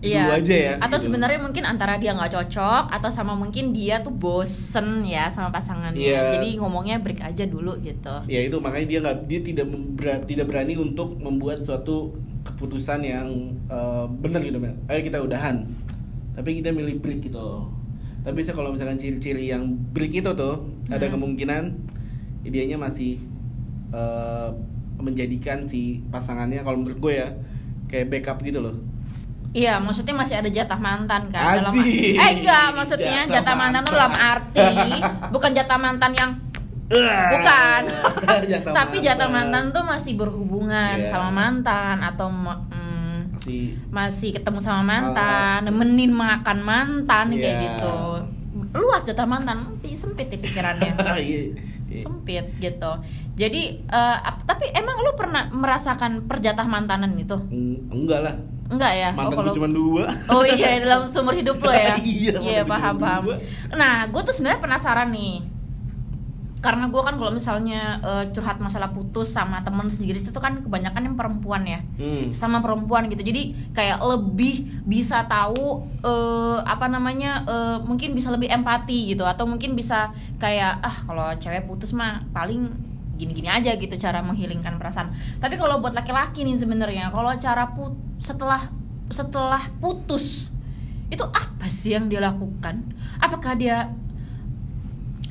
Iya. 0.00 0.24
dulu 0.24 0.32
aja 0.36 0.54
ya 0.54 0.72
Atau 0.78 0.96
gitu. 0.96 1.10
sebenarnya 1.10 1.40
mungkin 1.40 1.64
antara 1.64 1.96
dia 1.96 2.12
nggak 2.12 2.32
cocok 2.32 2.84
atau 2.88 3.10
sama 3.10 3.32
mungkin 3.34 3.72
dia 3.72 4.00
tuh 4.00 4.08
bosen 4.10 5.02
ya 5.02 5.28
sama 5.28 5.48
pasangannya. 5.50 5.96
Iya. 5.98 6.38
Jadi 6.38 6.56
ngomongnya 6.56 6.96
break 6.96 7.20
aja 7.20 7.44
dulu 7.44 7.76
gitu. 7.80 8.14
ya 8.24 8.40
itu 8.40 8.56
makanya 8.56 8.86
dia 8.86 8.98
nggak 9.00 9.16
dia 9.26 9.40
tidak 9.40 9.66
membera- 9.66 10.22
tidak 10.22 10.44
berani 10.46 10.76
untuk 10.76 11.16
membuat 11.16 11.60
suatu 11.60 12.16
keputusan 12.40 13.00
yang 13.02 13.28
eh, 13.66 14.04
benar 14.20 14.40
gitu 14.40 14.56
ayo 14.60 15.00
kita 15.02 15.18
udahan 15.18 15.68
tapi 16.40 16.56
kita 16.56 16.72
milih 16.72 16.96
break 16.98 17.20
gitu 17.22 17.68
tapi 18.20 18.40
saya 18.40 18.52
kalau 18.54 18.72
misalkan 18.72 18.96
ciri-ciri 18.96 19.44
yang 19.46 19.60
break 19.92 20.12
itu 20.14 20.30
tuh 20.30 20.56
ada 20.88 21.04
Hmm. 21.04 21.12
kemungkinan 21.14 21.62
idenya 22.42 22.76
masih 22.76 23.20
eh, 23.90 24.48
menjadikan 24.96 25.64
si 25.64 25.80
pasangannya 26.06 26.60
kalau 26.60 26.78
menurut 26.78 26.96
gue 26.98 27.12
ya 27.14 27.28
kayak 27.86 28.08
backup 28.08 28.40
gitu 28.40 28.60
loh 28.60 28.76
Iya, 29.50 29.76
maksudnya 29.76 30.14
masih 30.14 30.38
ada 30.38 30.46
jatah 30.46 30.78
mantan 30.78 31.26
kan 31.26 31.58
dalam 31.58 31.74
Asik. 31.74 32.14
Eh 32.14 32.30
enggak, 32.38 32.70
maksudnya 32.70 33.26
Jatah 33.26 33.34
jatah, 33.34 33.54
mantan 33.58 33.82
tuh 33.82 33.90
mantan. 33.90 33.98
dalam 33.98 34.14
arti 34.14 34.68
bukan 35.28 35.50
jatah 35.50 35.74
mantan 35.76 36.12
yang 36.14 36.30
bukan. 37.34 37.82
Jatah 38.46 38.72
Tapi 38.72 38.96
jatah 39.00 39.26
mantan 39.26 39.64
tuh 39.70 39.82
masih 39.82 40.14
berhubungan 40.14 40.96
Iya. 40.98 41.08
sama 41.08 41.30
mantan 41.30 41.98
atau 41.98 42.30
ma- 43.88 44.08
si 44.08 44.28
masih 44.28 44.30
ketemu 44.32 44.58
sama 44.58 44.82
mantan, 44.82 45.58
nemenin 45.64 46.10
makan 46.10 46.58
mantan 46.60 47.26
kayak 47.32 47.42
Iya. 47.42 47.62
gitu. 47.66 47.94
Luas 48.72 49.02
jatah 49.02 49.24
mantan, 49.24 49.76
sempit 49.92 50.26
di 50.26 50.38
pikirannya. 50.38 50.94
Iya, 51.18 51.40
iya. 51.90 52.00
sempit 52.00 52.46
gitu. 52.56 52.92
Jadi 53.34 53.62
eh, 53.80 54.16
ap- 54.20 54.44
tapi 54.44 54.70
emang 54.70 55.00
lu 55.00 55.12
pernah 55.12 55.48
merasakan 55.48 56.24
perjatah 56.24 56.64
mantanan 56.64 57.10
itu? 57.14 57.34
Eng- 57.48 57.82
enggak 57.90 58.20
lah 58.22 58.34
Enggak 58.68 58.92
ya? 58.94 59.08
mantan 59.10 59.34
kalau- 59.34 59.50
gue 59.50 59.58
cuma 59.58 59.66
dua 59.68 60.04
Oh 60.28 60.46
iya 60.46 60.78
dalam 60.78 61.02
sumber 61.04 61.34
hidup 61.34 61.58
lo 61.58 61.68
ya. 61.68 61.98
Iya, 62.20 62.38
gue 62.38 62.62
paham 62.62 62.94
paham. 62.96 63.22
dua. 63.26 63.36
Nah, 63.72 64.06
gue 64.06 64.22
tuh 64.22 64.30
sebenarnya 64.30 64.60
penasaran 64.60 65.10
nih. 65.10 65.42
Karena 66.60 66.92
gue 66.92 67.00
kan 67.00 67.16
kalau 67.16 67.32
misalnya 67.32 67.96
eh, 68.04 68.24
curhat 68.36 68.60
masalah 68.60 68.92
putus 68.92 69.32
sama 69.32 69.64
temen 69.64 69.88
sendiri 69.88 70.20
itu 70.20 70.28
tuh 70.28 70.44
kan 70.44 70.60
kebanyakan 70.60 71.08
yang 71.08 71.16
perempuan 71.16 71.64
ya. 71.64 71.80
Hmm. 71.96 72.28
sama 72.30 72.60
perempuan 72.60 73.08
gitu. 73.08 73.24
Jadi 73.24 73.72
kayak 73.72 73.98
lebih 74.04 74.84
bisa 74.84 75.24
tahu 75.24 75.88
eh, 76.04 76.58
apa 76.60 76.86
namanya 76.92 77.48
eh, 77.48 77.78
mungkin 77.80 78.12
bisa 78.12 78.28
lebih 78.28 78.52
empati 78.52 79.16
gitu. 79.16 79.24
Atau 79.24 79.48
mungkin 79.48 79.72
bisa 79.72 80.12
kayak 80.36 80.84
ah 80.84 80.96
kalau 81.08 81.26
cewek 81.40 81.64
putus 81.64 81.96
mah 81.96 82.28
paling 82.36 82.68
gini-gini 83.16 83.48
aja 83.52 83.76
gitu 83.76 83.96
cara 83.96 84.20
menghilangkan 84.20 84.76
perasaan. 84.76 85.16
Tapi 85.40 85.56
kalau 85.56 85.80
buat 85.80 85.96
laki-laki 85.96 86.44
nih 86.44 86.60
sebenarnya 86.60 87.08
kalau 87.08 87.32
cara 87.40 87.72
put 87.72 87.96
setelah 88.20 88.68
setelah 89.08 89.64
putus 89.80 90.52
itu 91.08 91.24
apa 91.24 91.66
sih 91.72 91.96
yang 91.96 92.12
dia 92.12 92.20
lakukan? 92.20 92.84
Apakah 93.20 93.56
dia 93.56 93.92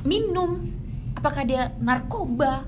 minum 0.06 0.79
apakah 1.20 1.44
dia 1.44 1.62
narkoba 1.78 2.64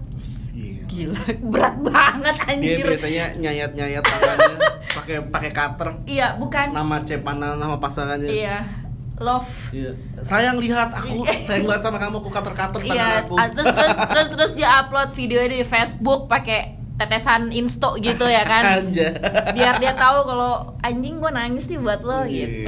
Gila. 0.51 0.84
gila 0.86 1.22
berat 1.48 1.75
banget 1.79 2.36
Dia 2.36 2.50
anjir 2.51 2.86
biasanya 2.86 3.25
nyayat-nyayat 3.39 4.03
tangannya 4.03 4.58
pakai 4.98 5.15
pakai 5.25 5.50
cutter. 5.50 5.89
iya 6.03 6.36
bukan 6.36 6.67
Nama 6.70 6.96
cepanan 7.01 7.55
nama 7.55 7.79
pasangannya. 7.79 8.27
iya 8.27 8.60
love 9.15 9.48
Iya. 9.72 9.96
Sayang 10.20 10.60
lihat 10.60 10.91
aku, 10.91 11.24
sayang 11.39 11.63
banget 11.63 11.81
sama 11.81 11.96
kamu, 11.96 12.20
aku 12.20 12.29
cutter-cutter 12.29 12.81
tangan 12.81 12.91
iya 12.91 13.24
aku. 13.24 13.34
ah, 13.34 13.48
terus 13.48 13.67
terus 13.72 13.96
terus 14.03 14.27
terus 14.29 14.51
dia 14.51 14.70
upload 14.77 15.10
video 15.12 15.39
di 15.46 15.63
Facebook 15.63 16.27
pakai 16.27 16.75
tetesan 16.98 17.50
insto 17.50 17.96
gitu 17.98 18.27
ya 18.27 18.43
kan 18.43 18.91
biar 19.55 19.79
dia 19.79 19.93
tahu 19.96 20.22
kalau 20.24 20.53
anjing 20.81 21.17
gue 21.17 21.31
nangis 21.31 21.65
nih 21.65 21.79
buat 21.79 22.01
lo 22.01 22.27
gitu 22.27 22.67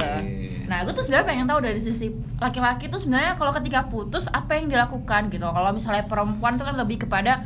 Iya. 0.64 0.66
nah 0.66 0.78
gue 0.80 0.92
tuh 0.92 1.04
sebenarnya 1.04 1.26
pengen 1.26 1.46
tahu 1.46 1.60
dari 1.60 1.76
sisi 1.78 2.08
laki-laki 2.36 2.88
tuh 2.88 2.96
sebenarnya 2.96 3.36
kalau 3.36 3.52
ketika 3.52 3.84
putus 3.84 4.26
apa 4.28 4.56
yang 4.56 4.66
dilakukan 4.66 5.28
gitu? 5.28 5.44
Kalau 5.44 5.70
misalnya 5.70 6.04
perempuan 6.04 6.56
tuh 6.56 6.64
kan 6.64 6.74
lebih 6.74 7.04
kepada 7.04 7.44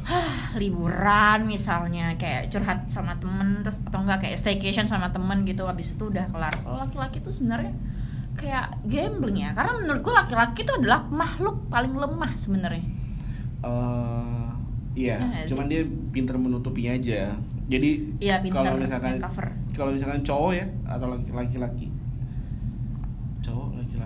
Hah, 0.00 0.56
liburan 0.56 1.44
misalnya 1.44 2.16
kayak 2.16 2.48
curhat 2.48 2.88
sama 2.88 3.16
temen 3.16 3.60
terus 3.60 3.76
atau 3.84 4.00
enggak 4.00 4.18
kayak 4.18 4.36
staycation 4.36 4.84
sama 4.84 5.08
temen 5.08 5.44
gitu. 5.44 5.64
Habis 5.64 5.92
itu 5.92 6.08
udah 6.08 6.24
kelar. 6.26 6.56
Kalau 6.56 6.76
laki-laki 6.78 7.20
tuh 7.20 7.28
sebenarnya 7.30 7.76
kayak 8.32 8.80
gambling 8.84 9.36
ya 9.38 9.52
karena 9.52 9.76
menurut 9.76 10.00
gue 10.00 10.14
laki-laki 10.14 10.64
itu 10.64 10.72
adalah 10.72 11.04
makhluk 11.06 11.68
paling 11.68 11.92
lemah 11.92 12.32
sebenarnya. 12.32 12.80
Eh, 13.60 14.46
iya, 14.96 15.16
Iya 15.20 15.44
cuman 15.46 15.64
sih? 15.68 15.70
dia 15.70 15.82
pinter 16.10 16.34
menutupinya 16.34 16.92
aja. 16.96 17.36
Jadi 17.68 17.90
Iya, 18.18 18.40
pinter. 18.40 18.56
kalau 18.56 18.80
misalkan 18.80 19.14
kalau 19.70 19.90
misalkan 19.92 20.20
cowok 20.24 20.52
ya 20.54 20.66
atau 20.88 21.06
laki- 21.06 21.30
laki-laki, 21.30 21.86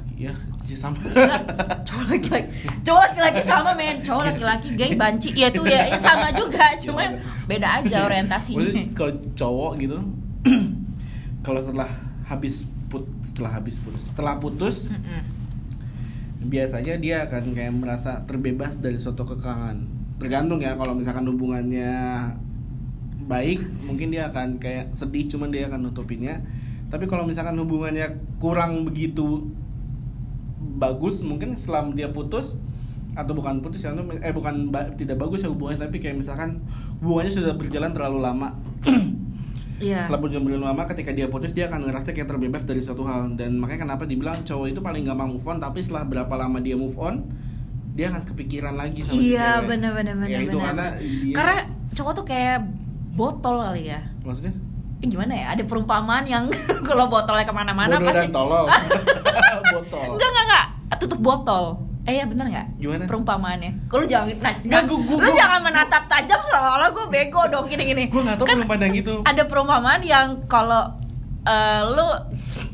laki-laki 0.05 0.29
ya. 0.29 0.35
Sama. 0.77 0.97
cowok 1.87 2.05
laki-laki. 2.11 2.49
Cowok 2.85 3.03
laki-laki 3.11 3.41
sama 3.45 3.71
men. 3.77 3.97
Cowok 4.05 4.25
laki-laki 4.33 4.69
gay 4.77 4.93
banci. 4.97 5.31
Ya 5.35 5.49
tuh 5.51 5.65
ya, 5.67 5.89
ya 5.89 5.99
sama 5.99 6.31
juga. 6.33 6.77
Cuman 6.79 7.21
beda 7.49 7.83
aja 7.83 8.05
orientasinya. 8.07 8.95
Kalau 8.95 9.13
cowok 9.37 9.73
gitu, 9.81 9.99
kalau 11.47 11.61
setelah 11.61 11.91
habis 12.25 12.65
put 12.89 13.05
setelah 13.27 13.59
habis 13.59 13.77
putus 13.83 14.07
setelah 14.07 14.39
putus 14.39 14.87
Mm-mm. 14.87 15.27
biasanya 16.47 16.95
dia 17.03 17.27
akan 17.27 17.53
kayak 17.53 17.75
merasa 17.75 18.23
terbebas 18.25 18.79
dari 18.79 18.97
suatu 19.01 19.27
kekangan. 19.27 19.85
Tergantung 20.23 20.63
ya 20.63 20.79
kalau 20.79 20.95
misalkan 20.95 21.27
hubungannya 21.27 21.91
baik 23.25 23.65
mungkin 23.89 24.13
dia 24.13 24.31
akan 24.31 24.61
kayak 24.61 24.93
sedih 24.95 25.27
cuman 25.33 25.49
dia 25.49 25.65
akan 25.65 25.89
nutupinnya 25.89 26.45
tapi 26.93 27.09
kalau 27.09 27.25
misalkan 27.25 27.57
hubungannya 27.57 28.21
kurang 28.37 28.85
begitu 28.85 29.49
bagus 30.81 31.21
mungkin 31.21 31.55
setelah 31.55 31.93
dia 31.93 32.09
putus 32.11 32.57
atau 33.15 33.31
bukan 33.31 33.63
putus 33.63 33.87
ya 33.87 33.95
eh 34.27 34.35
bukan 34.35 34.75
ba- 34.75 34.91
tidak 34.99 35.23
bagus 35.23 35.47
ya 35.47 35.49
hubungannya 35.49 35.87
tapi 35.87 36.03
kayak 36.03 36.19
misalkan 36.19 36.59
hubungannya 36.99 37.33
sudah 37.33 37.55
berjalan 37.55 37.91
terlalu 37.95 38.19
lama. 38.23 38.49
Iya. 39.75 40.07
Setelah 40.07 40.23
berjalan 40.23 40.63
lama 40.63 40.87
ketika 40.87 41.11
dia 41.11 41.27
putus 41.27 41.51
dia 41.51 41.67
akan 41.67 41.91
ngerasa 41.91 42.15
kayak 42.15 42.31
terbebas 42.31 42.63
dari 42.63 42.79
suatu 42.79 43.03
hal. 43.03 43.35
Dan 43.35 43.59
makanya 43.59 43.91
kenapa 43.91 44.07
dibilang 44.07 44.47
cowok 44.47 44.71
itu 44.71 44.79
paling 44.79 45.03
gampang 45.03 45.35
move 45.35 45.43
on 45.51 45.59
tapi 45.59 45.83
setelah 45.83 46.07
berapa 46.07 46.31
lama 46.31 46.63
dia 46.63 46.79
move 46.79 46.95
on 46.95 47.27
dia 47.95 48.07
akan 48.11 48.23
kepikiran 48.23 48.75
lagi 48.79 49.03
sama 49.03 49.19
iya 49.19 49.63
benar 49.63 49.95
benar 49.99 50.15
benar 50.19 50.31
ya 50.31 50.43
itu 50.43 50.59
benar. 50.59 50.67
karena 50.71 50.87
dia 50.99 51.35
karena 51.35 51.57
cowok 51.95 52.13
tuh 52.23 52.27
kayak 52.27 52.59
botol 53.19 53.57
kali 53.67 53.91
ya. 53.91 54.01
Maksudnya 54.23 54.55
Eh, 54.97 55.07
gimana 55.07 55.33
ya? 55.33 55.47
Ada 55.51 55.63
perumpamaan 55.63 56.25
yang 56.25 56.45
kalau 56.89 57.07
botolnya 57.07 57.43
ke 57.43 57.53
mana-mana 57.53 57.95
bodoh 57.95 58.07
pasti. 58.07 58.21
dan 58.21 58.31
tolol 58.31 58.65
botol. 59.75 60.09
Enggak 60.13 60.29
enggak 60.29 60.45
enggak. 60.45 60.67
Tutup 60.97 61.21
botol. 61.21 61.65
Eh 62.05 62.15
ya 62.15 62.25
bener 62.25 62.47
nggak? 62.47 62.67
Gimana? 62.77 63.03
perumpamaannya. 63.05 63.71
Kalau 63.87 64.01
lu 64.01 64.07
jangan 64.07 64.29
nah, 64.37 64.53
Nggak, 64.55 64.77
nah, 64.77 64.83
gua- 64.87 65.03
gua- 65.03 65.19
lu 65.19 65.27
gua- 65.27 65.39
jangan 65.39 65.61
menatap 65.63 66.03
tajam 66.05 66.41
seolah 66.43 66.89
gue 66.91 67.07
bego 67.09 67.43
dong. 67.49 67.65
Gini 67.65 67.83
gini. 67.87 68.03
Gue 68.07 68.21
nggak 68.21 68.37
tahu 68.37 68.47
Kan 68.47 68.57
belum 68.59 68.69
pandang 68.69 68.93
itu. 68.93 69.15
ada 69.23 69.43
perumpamaan 69.43 70.01
yang 70.01 70.45
kalau 70.45 70.93
eh, 71.43 71.83
lu 71.87 72.09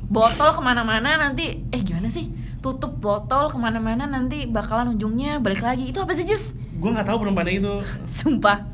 botol 0.05 0.51
ke 0.51 0.61
mana-mana 0.61 1.15
nanti 1.17 1.63
eh 1.65 1.81
gimana 1.81 2.07
sih? 2.07 2.27
Tutup 2.59 2.93
botol 2.95 3.49
ke 3.49 3.57
mana-mana 3.57 4.05
nanti 4.05 4.45
bakalan 4.45 4.93
ujungnya 4.93 5.39
balik 5.39 5.63
lagi. 5.63 5.87
Itu 5.87 6.01
apa 6.01 6.13
sih 6.13 6.23
Jess? 6.25 6.53
gue 6.73 6.89
nggak 6.89 7.05
tahu 7.05 7.23
belum 7.23 7.33
pandang 7.33 7.57
itu. 7.57 7.75
Sumpah. 8.05 8.67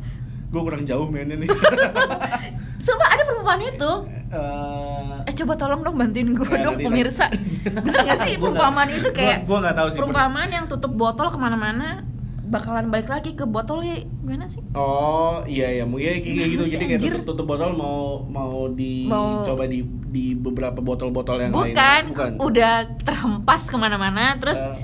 Gue 0.46 0.62
kurang 0.62 0.82
jauh 0.82 1.06
mainnya 1.06 1.36
nih 1.36 1.50
Sumpah 2.86 3.08
ada 3.08 3.22
perumpamaan 3.22 3.62
itu. 3.62 3.92
Eh, 4.28 5.24
Eh. 5.24 5.34
Coba 5.36 5.52
tolong 5.54 5.82
dong 5.82 5.96
bantuin 5.96 6.28
gue 6.28 6.46
Ya, 6.48 6.64
dong 6.64 6.78
pemirsa. 6.78 7.26
Bener 7.76 8.00
gak 8.00 8.18
sih? 8.22 8.34
Perumpamaan 8.36 8.88
itu 8.88 9.08
kayak 9.10 9.42
gua- 9.42 9.58
gua 9.58 9.74
tahu 9.74 9.86
sih, 9.88 9.96
Perumpamaan 9.96 10.48
yang 10.48 10.64
tutup 10.64 10.92
botol 10.92 11.28
ke 11.28 11.36
mana-mana 11.36 12.06
Bakalan 12.42 12.88
balik 12.88 13.10
lagi 13.10 13.34
ke 13.34 13.42
botolnya 13.44 14.06
Gimana 14.16 14.46
sih? 14.46 14.62
Oh 14.72 15.42
iya 15.44 15.66
iya. 15.68 15.84
Mungkin 15.84 16.06
kayak 16.16 16.22
Gimana 16.22 16.46
gitu 16.48 16.64
jadi 16.68 16.84
kayak 16.86 17.00
tutup, 17.02 17.22
tutup 17.28 17.46
botol 17.48 17.70
mau 17.72 17.98
mau 18.24 18.66
di 18.68 19.04
Mau- 19.04 19.42
di 19.66 19.82
di 20.06 20.24
beberapa 20.32 20.78
botol-botol 20.78 21.36
yang 21.38 21.50
Bukan, 21.50 21.74
lain 21.74 22.04
bukan. 22.08 22.30
Udah 22.40 22.74
terhempas 22.98 23.66
ke 23.66 23.74
mana-mana 23.74 24.38
Terus 24.38 24.62
Eh, 24.62 24.78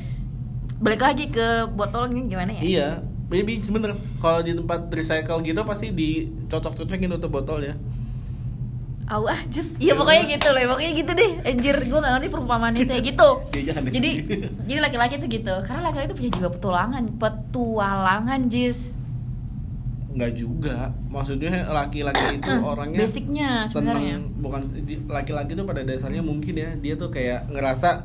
balik 0.76 1.00
lagi 1.00 1.26
ke 1.28 1.47
botolnya 1.68 2.21
gimana 2.25 2.50
ya? 2.52 2.61
iya 2.61 2.88
maybe 3.32 3.56
sebenernya 3.64 3.96
kalau 4.20 4.44
di 4.44 4.52
tempat 4.52 4.92
recycle 4.92 5.40
gitu 5.40 5.64
pasti 5.64 5.88
dicocok-cocokin 5.88 7.16
tutup 7.16 7.32
botol 7.32 7.64
ya 7.64 7.74
ah, 9.12 9.40
just 9.52 9.76
Iya 9.76 9.92
pokoknya 9.92 10.24
gitu 10.24 10.48
loh, 10.56 10.72
pokoknya 10.72 10.92
gitu 10.96 11.12
deh. 11.12 11.30
Anjir, 11.44 11.76
gue 11.84 11.98
gak 12.00 12.12
ngerti 12.16 12.28
perumpamaan 12.32 12.72
itu 12.80 12.88
ya. 12.88 13.02
Gitu. 13.04 13.28
Jadi, 14.00 14.10
jadi 14.64 14.80
laki-laki 14.80 15.20
tuh 15.20 15.28
gitu. 15.28 15.52
Karena 15.68 15.92
laki-laki 15.92 16.16
tuh 16.16 16.16
punya 16.16 16.30
jiwa 16.32 16.48
petualangan. 16.48 17.02
Petualangan, 17.20 18.40
Jis 18.48 18.96
nggak 20.12 20.32
juga. 20.36 20.92
Maksudnya 21.08 21.72
laki-laki 21.72 22.36
itu 22.36 22.52
orangnya 22.52 23.00
Basicnya 23.00 23.50
sebenarnya. 23.64 24.20
bukan 24.38 24.60
laki-laki 25.08 25.56
itu 25.56 25.64
pada 25.64 25.82
dasarnya 25.82 26.20
mungkin 26.20 26.54
ya 26.54 26.70
dia 26.76 26.94
tuh 27.00 27.08
kayak 27.08 27.48
ngerasa 27.48 28.04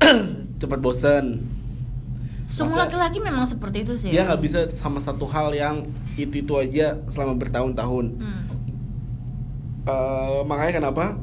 cepat 0.60 0.78
bosen 0.80 1.44
Semua 2.46 2.84
laki-laki 2.84 3.18
memang 3.18 3.46
seperti 3.48 3.86
itu 3.86 3.94
sih 3.96 4.10
dia 4.12 4.22
ya? 4.22 4.28
nggak 4.28 4.40
bisa 4.44 4.58
sama 4.68 5.00
satu 5.00 5.24
hal 5.24 5.54
yang 5.54 5.80
itu 6.14 6.44
itu 6.44 6.52
aja 6.54 7.00
selama 7.08 7.38
bertahun-tahun 7.40 8.06
Hmm. 8.18 8.42
Eh, 9.82 10.40
makanya 10.46 10.78
kenapa 10.78 11.18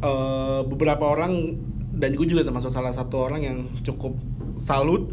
eh, 0.00 0.60
beberapa 0.66 1.04
orang 1.08 1.56
dan 1.96 2.16
gue 2.16 2.26
juga 2.26 2.44
termasuk 2.44 2.68
salah 2.68 2.92
satu 2.92 3.28
orang 3.28 3.40
yang 3.40 3.58
cukup 3.80 4.16
salut 4.56 5.08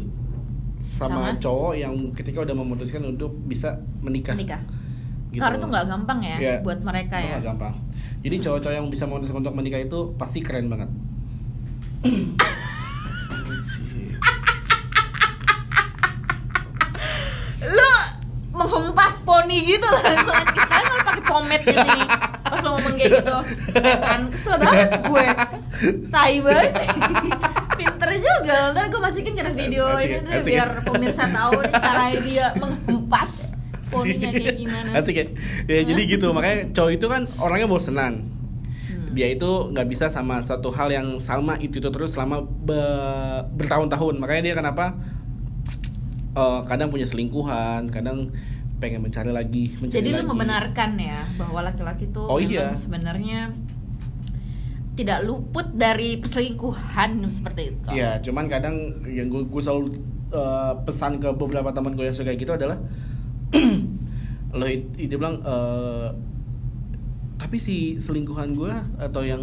sama, 0.78 1.32
Sama? 1.32 1.40
cowok 1.40 1.72
yang 1.74 1.92
ketika 2.14 2.44
udah 2.44 2.56
memutuskan 2.56 3.02
untuk 3.04 3.32
bisa 3.44 3.80
menikah. 4.00 4.32
Menikah 4.36 4.60
Gitu. 5.28 5.44
Karena 5.44 5.60
itu 5.60 5.68
nggak 5.68 5.86
gampang 5.92 6.18
ya 6.24 6.36
Iya. 6.40 6.56
buat 6.64 6.80
mereka 6.80 7.20
Itu 7.20 7.28
ya 7.28 7.32
nggak 7.36 7.44
gampang. 7.52 7.74
Jadi 8.24 8.36
cowok-cowok 8.40 8.74
yang 8.80 8.88
bisa 8.88 9.04
memutuskan 9.04 9.44
untuk 9.44 9.52
menikah 9.52 9.80
itu 9.84 9.98
pasti 10.16 10.40
keren 10.40 10.72
banget. 10.72 10.88
Lo 17.62 17.94
menghempas 18.48 19.22
poni 19.22 19.62
gitu 19.62 19.86
langsung 19.86 20.34
Sekarang 20.34 20.86
kalau 20.88 21.02
pakai 21.06 21.24
pomade 21.26 21.64
gitu 21.66 21.78
nih. 21.78 22.08
Pas 22.48 22.60
lo 22.64 22.68
ngomong 22.74 22.94
kayak 22.96 23.10
gitu. 23.20 23.36
Kan 23.82 24.20
kesel 24.32 24.56
banget 24.58 24.90
gue. 25.04 25.26
Tai 26.10 26.34
banget. 26.42 26.72
Pinter 27.78 28.10
juga 28.18 28.58
Ntar 28.74 28.84
gue 28.90 28.98
masukin 28.98 29.32
ke 29.38 29.42
video 29.54 29.84
Asik, 29.86 30.10
ini 30.10 30.16
asik. 30.18 30.26
tuh 30.26 30.42
Biar 30.48 30.68
pemirsa 30.82 31.24
tahu 31.30 31.52
nih 31.62 31.74
cara 31.78 32.04
dia 32.18 32.46
menghempas 32.58 33.30
poninya 33.88 34.30
kayak 34.32 34.56
gimana. 34.58 34.88
Asik 34.98 35.14
ya. 35.14 35.24
Ya 35.70 35.80
jadi 35.86 36.02
gitu. 36.08 36.26
Makanya 36.34 36.74
cowok 36.74 36.92
itu 36.92 37.06
kan 37.06 37.22
orangnya 37.38 37.68
bosenan. 37.70 38.14
Hmm. 38.88 39.12
Dia 39.14 39.28
itu 39.32 39.50
nggak 39.70 39.86
bisa 39.86 40.10
sama 40.10 40.42
satu 40.42 40.72
hal 40.74 40.88
yang 40.90 41.20
sama 41.22 41.54
itu 41.62 41.78
itu 41.78 41.88
terus 41.92 42.16
selama 42.16 42.42
be- 42.42 43.44
bertahun-tahun. 43.54 44.18
Makanya 44.18 44.42
dia 44.50 44.54
kenapa 44.56 44.96
eh, 46.38 46.60
kadang 46.64 46.88
punya 46.88 47.04
selingkuhan, 47.04 47.90
kadang 47.90 48.30
pengen 48.78 49.02
mencari 49.02 49.30
lagi, 49.30 49.74
mencari 49.76 49.98
Jadi 49.98 50.08
lagi. 50.08 50.18
lu 50.18 50.24
membenarkan 50.28 50.90
ya 50.96 51.26
bahwa 51.34 51.60
laki-laki 51.62 52.06
tuh 52.08 52.24
Oh, 52.24 52.38
iya. 52.38 52.70
sebenarnya 52.72 53.50
tidak 54.94 55.22
luput 55.22 55.66
dari 55.72 56.14
perselingkuhan 56.16 57.22
seperti 57.28 57.62
itu. 57.72 57.86
Ya, 57.92 58.18
cuman 58.18 58.46
kadang 58.46 58.74
yang 59.04 59.26
gue 59.28 59.42
gue 59.44 59.62
selalu 59.62 59.94
eh, 60.30 60.72
pesan 60.82 61.18
ke 61.18 61.30
beberapa 61.32 61.70
teman 61.70 61.94
gue 61.94 62.02
yang 62.04 62.14
suka 62.14 62.30
gitu 62.32 62.50
adalah 62.50 62.78
lo 64.52 64.66
it- 64.66 64.94
itu 64.96 65.14
bilang 65.14 65.38
eh, 65.40 66.08
tapi 67.34 67.56
si 67.56 67.76
selingkuhan 67.96 68.50
gue 68.52 68.72
atau 68.98 69.22
yang 69.22 69.42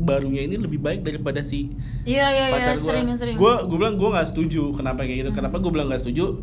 barunya 0.00 0.42
ini 0.44 0.56
lebih 0.56 0.80
baik 0.80 1.04
daripada 1.04 1.44
si 1.44 1.72
Iya 2.02 2.26
iya 2.32 2.44
iya 2.48 2.56
pacar 2.56 2.76
gue. 2.76 2.88
sering. 3.14 3.36
Gue 3.36 3.54
gue 3.68 3.76
bilang 3.76 3.96
gue 4.00 4.08
nggak 4.08 4.28
setuju. 4.32 4.72
Kenapa 4.72 5.04
kayak 5.04 5.18
gitu? 5.26 5.30
Kenapa 5.36 5.56
gue 5.60 5.70
bilang 5.70 5.88
nggak 5.92 6.02
setuju? 6.02 6.40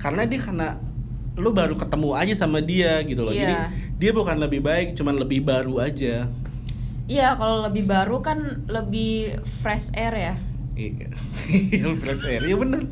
Karena 0.00 0.24
dia 0.24 0.40
karena 0.40 0.68
lo 1.34 1.50
baru 1.50 1.74
ketemu 1.74 2.08
aja 2.14 2.34
sama 2.34 2.58
dia 2.62 3.02
gitu 3.02 3.22
loh. 3.26 3.34
Iya. 3.34 3.40
Jadi 3.42 3.54
dia 3.98 4.10
bukan 4.14 4.36
lebih 4.38 4.60
baik, 4.62 4.94
cuman 4.94 5.14
lebih 5.18 5.44
baru 5.44 5.82
aja. 5.82 6.26
Iya 7.04 7.36
kalau 7.36 7.68
lebih 7.68 7.84
baru 7.84 8.24
kan 8.24 8.64
lebih 8.64 9.38
fresh 9.60 9.92
air 9.92 10.14
ya. 10.16 10.34
Iya, 10.74 11.08
fresh 12.02 12.24
air. 12.24 12.42
Iya 12.42 12.56
bener. 12.56 12.82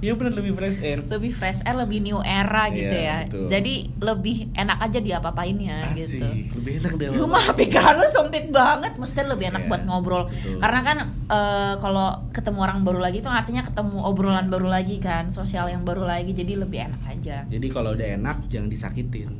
Iya 0.00 0.16
bener 0.16 0.32
lebih 0.32 0.52
fresh 0.52 0.80
air. 0.80 1.04
Lebih 1.04 1.28
fresh 1.30 1.60
air, 1.60 1.76
lebih 1.76 2.00
new 2.00 2.18
era 2.18 2.68
gitu 2.68 2.88
Iya, 2.90 3.04
ya. 3.04 3.16
betul. 3.28 3.44
Jadi 3.46 3.74
lebih 4.00 4.36
enak 4.54 4.78
aja 4.80 4.98
diapa-apainnya 4.98 5.92
Asik, 5.92 6.00
gitu. 6.16 6.24
lebih 6.56 6.72
enak 6.80 6.92
deh. 6.96 7.06
Lu 7.12 7.24
mah 7.26 7.52
pikiran 7.52 7.94
lu 7.94 8.08
sempit 8.08 8.48
banget, 8.48 8.96
maksudnya 8.96 9.28
lebih 9.28 9.52
enak 9.52 9.62
Iya, 9.62 9.68
buat 9.68 9.82
ngobrol. 9.84 10.24
betul. 10.26 10.56
Karena 10.56 10.80
kan 10.80 10.98
eh, 11.28 11.74
kalau 11.76 12.08
ketemu 12.30 12.58
orang 12.58 12.78
baru 12.80 12.98
lagi 12.98 13.20
itu 13.20 13.28
artinya 13.28 13.60
ketemu 13.62 13.96
obrolan 14.00 14.48
baru 14.48 14.66
lagi 14.66 14.96
kan, 14.98 15.28
sosial 15.28 15.68
yang 15.68 15.84
baru 15.84 16.02
lagi, 16.02 16.32
jadi 16.32 16.56
lebih 16.56 16.80
enak 16.82 17.02
aja. 17.06 17.44
Jadi 17.44 17.66
kalau 17.68 17.92
udah 17.92 18.08
enak 18.16 18.48
jangan 18.48 18.68
disakitin. 18.68 19.36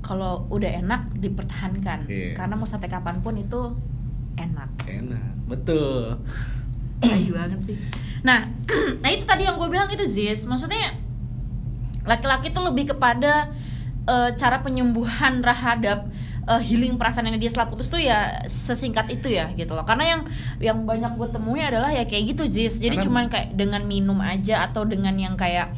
Kalau 0.00 0.48
udah 0.48 0.70
enak 0.74 1.12
dipertahankan, 1.14 2.08
Iya. 2.08 2.32
karena 2.32 2.56
mau 2.56 2.64
sampai 2.64 2.88
kapan 2.88 3.20
pun 3.20 3.36
itu 3.36 3.76
enak. 4.34 4.70
Enak, 4.86 5.44
betul. 5.44 6.16
Tai 6.98 7.24
banget 7.30 7.60
sih. 7.62 7.76
Nah, 8.20 8.50
nah 9.02 9.08
itu 9.08 9.22
tadi 9.22 9.42
yang 9.42 9.54
gue 9.54 9.66
bilang 9.66 9.86
itu 9.86 10.02
Ziz, 10.04 10.42
maksudnya 10.44 10.98
laki-laki 12.02 12.50
tuh 12.50 12.64
lebih 12.64 12.90
kepada 12.90 13.52
eh, 14.04 14.30
cara 14.34 14.58
penyembuhan 14.58 15.38
terhadap 15.38 16.08
eh, 16.44 16.60
healing 16.60 16.96
perasaan 16.96 17.28
yang 17.28 17.36
dia 17.36 17.48
setelah 17.48 17.68
putus 17.68 17.86
tuh 17.86 18.00
ya 18.00 18.42
sesingkat 18.44 19.12
itu 19.12 19.28
ya 19.28 19.52
gitu 19.52 19.72
loh. 19.72 19.84
Karena 19.84 20.16
yang 20.16 20.20
yang 20.58 20.78
banyak 20.82 21.14
gue 21.14 21.28
temui 21.30 21.60
adalah 21.60 21.88
ya 21.88 22.02
kayak 22.02 22.34
gitu 22.34 22.42
Ziz. 22.48 22.78
Jadi 22.78 22.96
Karena- 22.96 23.04
cuman 23.04 23.24
kayak 23.28 23.48
dengan 23.54 23.82
minum 23.84 24.18
aja 24.18 24.64
atau 24.64 24.82
dengan 24.82 25.14
yang 25.14 25.34
kayak 25.34 25.76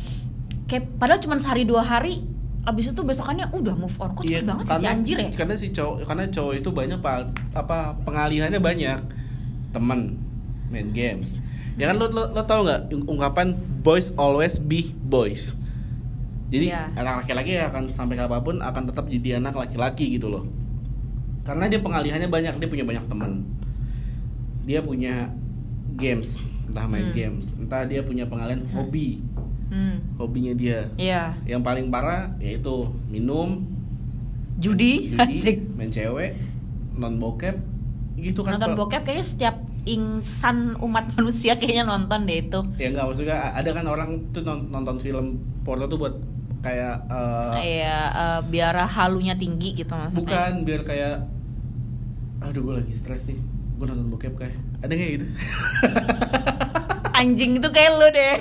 kayak 0.65 0.87
padahal 0.97 1.19
cuma 1.19 1.35
sehari 1.37 1.67
dua 1.67 1.83
hari 1.83 2.23
abis 2.61 2.93
itu 2.93 3.01
besokannya 3.01 3.49
udah 3.51 3.73
move 3.73 3.97
on 3.97 4.13
kok 4.13 4.21
cepet 4.23 4.45
banget 4.45 4.65
sih 4.69 4.77
si 4.77 4.87
anjir 4.87 5.17
ya 5.19 5.29
Karena 5.33 5.55
si 5.57 5.73
cowok, 5.73 6.05
karena 6.05 6.25
cowok 6.29 6.55
itu 6.55 6.69
banyak 6.71 7.01
pa- 7.01 7.27
apa 7.51 7.97
pengalihannya 8.05 8.61
banyak 8.61 9.01
teman 9.73 10.21
main 10.71 10.91
games. 10.91 11.43
Ya 11.75 11.91
kan 11.91 11.99
lo 11.99 12.09
lo, 12.09 12.31
lo 12.31 12.43
tau 12.45 12.63
nggak 12.63 12.91
ungkapan 13.05 13.53
boys 13.81 14.15
always 14.15 14.57
be 14.57 14.91
boys. 15.03 15.55
Jadi 16.51 16.75
Iya. 16.75 16.91
anak 16.95 17.23
laki-laki 17.23 17.55
akan 17.57 17.87
sampai 17.89 18.19
kapan 18.19 18.43
pun 18.43 18.57
akan 18.59 18.83
tetap 18.87 19.07
jadi 19.07 19.39
anak 19.39 19.55
laki-laki 19.55 20.19
gitu 20.19 20.27
loh. 20.27 20.45
Karena 21.47 21.71
dia 21.71 21.79
pengalihannya 21.79 22.27
banyak, 22.27 22.59
dia 22.59 22.69
punya 22.69 22.85
banyak 22.85 23.05
teman. 23.07 23.47
Dia 24.67 24.83
punya 24.83 25.31
games, 25.95 26.43
entah 26.67 26.87
main 26.87 27.11
Hmm. 27.11 27.17
games, 27.17 27.55
entah 27.55 27.87
dia 27.87 28.03
punya 28.03 28.27
pengalihan 28.27 28.67
hobi, 28.71 29.23
hmm. 29.71 30.19
hobinya 30.19 30.53
dia. 30.53 30.91
Iya 30.95 31.39
Yang 31.47 31.63
paling 31.63 31.87
parah 31.89 32.35
yaitu 32.39 32.91
minum, 33.07 33.63
judi, 34.59 35.15
judi, 35.15 35.23
asik 35.23 35.59
main 35.75 35.89
cewek, 35.89 36.35
non 36.93 37.17
bokep, 37.17 37.57
gitu 38.19 38.43
kan. 38.43 38.59
nonton 38.59 38.75
bokep 38.77 39.03
kayaknya 39.03 39.25
setiap 39.25 39.55
insan 39.83 40.57
umat 40.77 41.09
manusia 41.15 41.55
kayaknya 41.55 41.85
nonton 41.85 42.25
deh 42.25 42.41
itu 42.41 42.61
Ya 42.77 42.89
enggak 42.89 43.07
maksudnya 43.07 43.37
ada 43.51 43.71
kan 43.71 43.85
orang 43.85 44.11
tuh 44.31 44.41
non- 44.41 44.69
nonton 44.69 44.97
film 44.97 45.27
porno 45.61 45.85
tuh 45.85 45.97
buat 45.97 46.15
kayak 46.61 47.09
eh, 47.09 47.81
Iya, 47.81 47.99
eh, 48.11 48.41
biar 48.47 48.77
halunya 48.87 49.33
tinggi 49.33 49.73
gitu 49.75 49.91
maksudnya. 49.91 50.29
bukan 50.29 50.53
biar 50.63 50.83
kayak 50.83 51.15
aduh 52.41 52.61
gue 52.63 52.75
lagi 52.77 52.93
stres 52.95 53.25
nih 53.25 53.37
gue 53.77 53.87
nonton 53.87 54.09
bokep 54.09 54.35
kayak 54.35 54.57
ada 54.81 54.91
nggak 54.91 55.11
gitu 55.15 55.27
Anjing 57.13 57.61
itu 57.61 57.69
kayak 57.69 57.93
lu 57.93 58.09
deh. 58.09 58.37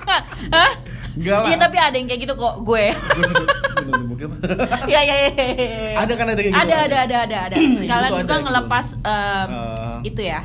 Hah? 0.54 0.72
Enggak 1.16 1.38
lah. 1.40 1.48
Iya 1.48 1.56
tapi 1.58 1.76
ada 1.80 1.96
yang 1.96 2.06
kayak 2.06 2.20
gitu 2.22 2.34
kok 2.36 2.60
gue. 2.60 2.84
Iya 4.84 5.00
iya 5.00 5.14
iya. 5.16 5.32
iya. 5.32 5.96
Ada 5.96 6.12
kan, 6.12 6.26
ada 6.28 6.36
kayak 6.36 6.52
gitu. 6.52 6.60
Ada 6.60 6.76
ada 6.84 6.96
ada 7.08 7.16
ada 7.24 7.36
ada. 7.48 7.56
Sekalian 7.56 8.10
juga 8.14 8.20
gitu. 8.28 8.44
ngelepas 8.44 8.86
Eh, 9.00 9.44
itu 10.04 10.20
ya. 10.20 10.40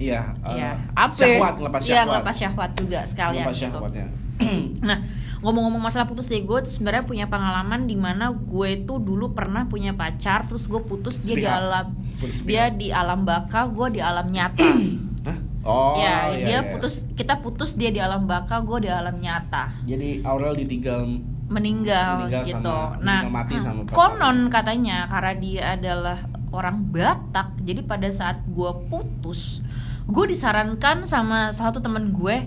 Iya 0.00 0.32
Iya. 0.42 0.70
Apa? 0.94 1.12
syahwat 1.12 1.54
ngelepas 1.54 1.80
Iya 1.80 1.88
syahwat 1.92 2.08
ngelepas 2.08 2.34
syahwat 2.34 2.70
juga 2.74 2.98
sekalian 3.04 3.44
ngelepas 3.44 3.54
gitu. 3.54 3.64
syahwatnya 3.68 4.06
Nah, 4.80 4.98
ngomong-ngomong 5.38 5.82
masalah 5.82 6.08
putus 6.08 6.24
deh, 6.26 6.40
gue 6.40 6.58
sebenarnya 6.64 7.04
punya 7.04 7.26
pengalaman 7.26 7.84
di 7.84 7.92
mana 7.92 8.32
gue 8.32 8.70
tuh 8.82 8.96
dulu 8.98 9.30
pernah 9.30 9.64
punya 9.64 9.92
pacar, 9.92 10.48
terus 10.48 10.64
gue 10.64 10.80
putus 10.80 11.20
dia 11.20 11.36
di 11.36 11.44
alam, 11.44 11.92
Putus 12.16 12.40
dia 12.40 12.68
di 12.70 12.88
alam 12.90 13.22
baka, 13.22 13.68
gue 13.68 13.86
di 13.90 14.00
alam 14.00 14.24
nyata. 14.26 14.64
Hah? 15.28 15.36
oh 15.62 15.92
ya, 15.94 16.32
iya, 16.32 16.40
dia 16.40 16.58
iya. 16.58 16.70
putus, 16.70 17.04
kita 17.12 17.36
putus 17.38 17.76
dia 17.76 17.88
di 17.88 18.00
alam 18.00 18.24
baka, 18.24 18.60
gue 18.60 18.78
di 18.80 18.90
alam 18.90 19.12
nyata. 19.14 19.76
jadi 19.84 20.24
Aurel 20.24 20.56
ditinggal 20.56 21.04
Meninggal, 21.46 22.24
Meninggal 22.24 22.42
gitu. 22.46 22.62
sama- 22.64 22.96
nah, 22.98 23.20
meninggal 23.20 23.34
mati 23.34 23.54
nah, 23.54 23.64
sama 23.66 23.80
konon 23.90 24.38
katanya 24.48 25.04
karena 25.04 25.32
dia 25.36 25.62
adalah 25.74 26.18
orang 26.50 26.78
Batak, 26.86 27.60
jadi 27.60 27.82
pada 27.82 28.08
saat 28.08 28.40
gue 28.46 28.70
putus, 28.86 29.60
gue 30.10 30.24
disarankan 30.26 31.06
sama 31.06 31.54
salah 31.54 31.70
satu 31.70 31.80
temen 31.80 32.10
gue 32.10 32.42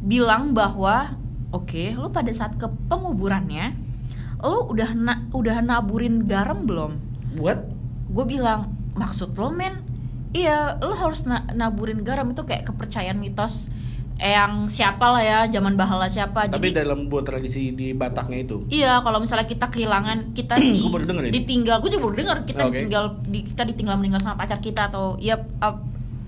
bilang 0.00 0.56
bahwa 0.56 1.16
oke, 1.52 1.94
lu 1.94 2.08
pada 2.10 2.32
saat 2.32 2.56
ke 2.56 2.66
penguburannya, 2.88 3.76
lu 4.40 4.72
udah 4.72 4.90
na- 4.92 5.22
udah 5.30 5.60
naburin 5.60 6.24
garam 6.24 6.64
belum? 6.64 6.92
buat 7.34 7.66
gue 8.14 8.24
bilang 8.24 8.70
maksud 8.94 9.34
lo 9.34 9.50
men? 9.50 9.82
Iya 10.30 10.78
lo 10.78 10.94
harus 10.94 11.26
na- 11.26 11.46
naburin 11.50 12.02
garam. 12.02 12.30
Itu 12.30 12.42
kayak 12.42 12.70
kepercayaan 12.70 13.18
mitos 13.18 13.70
yang 14.14 14.70
siapa 14.70 15.10
lah 15.10 15.22
ya 15.22 15.38
zaman 15.50 15.74
bahala 15.74 16.06
siapa. 16.06 16.46
Tapi 16.46 16.70
jadi 16.70 16.86
dalam 16.86 17.10
buat 17.10 17.26
tradisi 17.26 17.74
di 17.74 17.90
Bataknya 17.90 18.46
itu? 18.46 18.62
Iya 18.70 19.02
kalau 19.02 19.18
misalnya 19.18 19.50
kita 19.50 19.66
kehilangan 19.66 20.30
kita 20.30 20.54
di, 20.54 20.86
Gua 20.86 21.02
baru 21.02 21.06
denger 21.10 21.22
ditinggal 21.34 21.76
gue 21.82 21.90
juga 21.90 22.02
baru 22.06 22.14
dengar 22.14 22.36
kita 22.46 22.62
Oke. 22.62 22.70
ditinggal 22.78 23.04
di, 23.26 23.38
kita 23.50 23.62
ditinggal 23.66 23.94
meninggal 23.98 24.22
sama 24.22 24.38
pacar 24.38 24.62
kita 24.62 24.86
atau 24.86 25.18
ya 25.18 25.34
uh, 25.58 25.74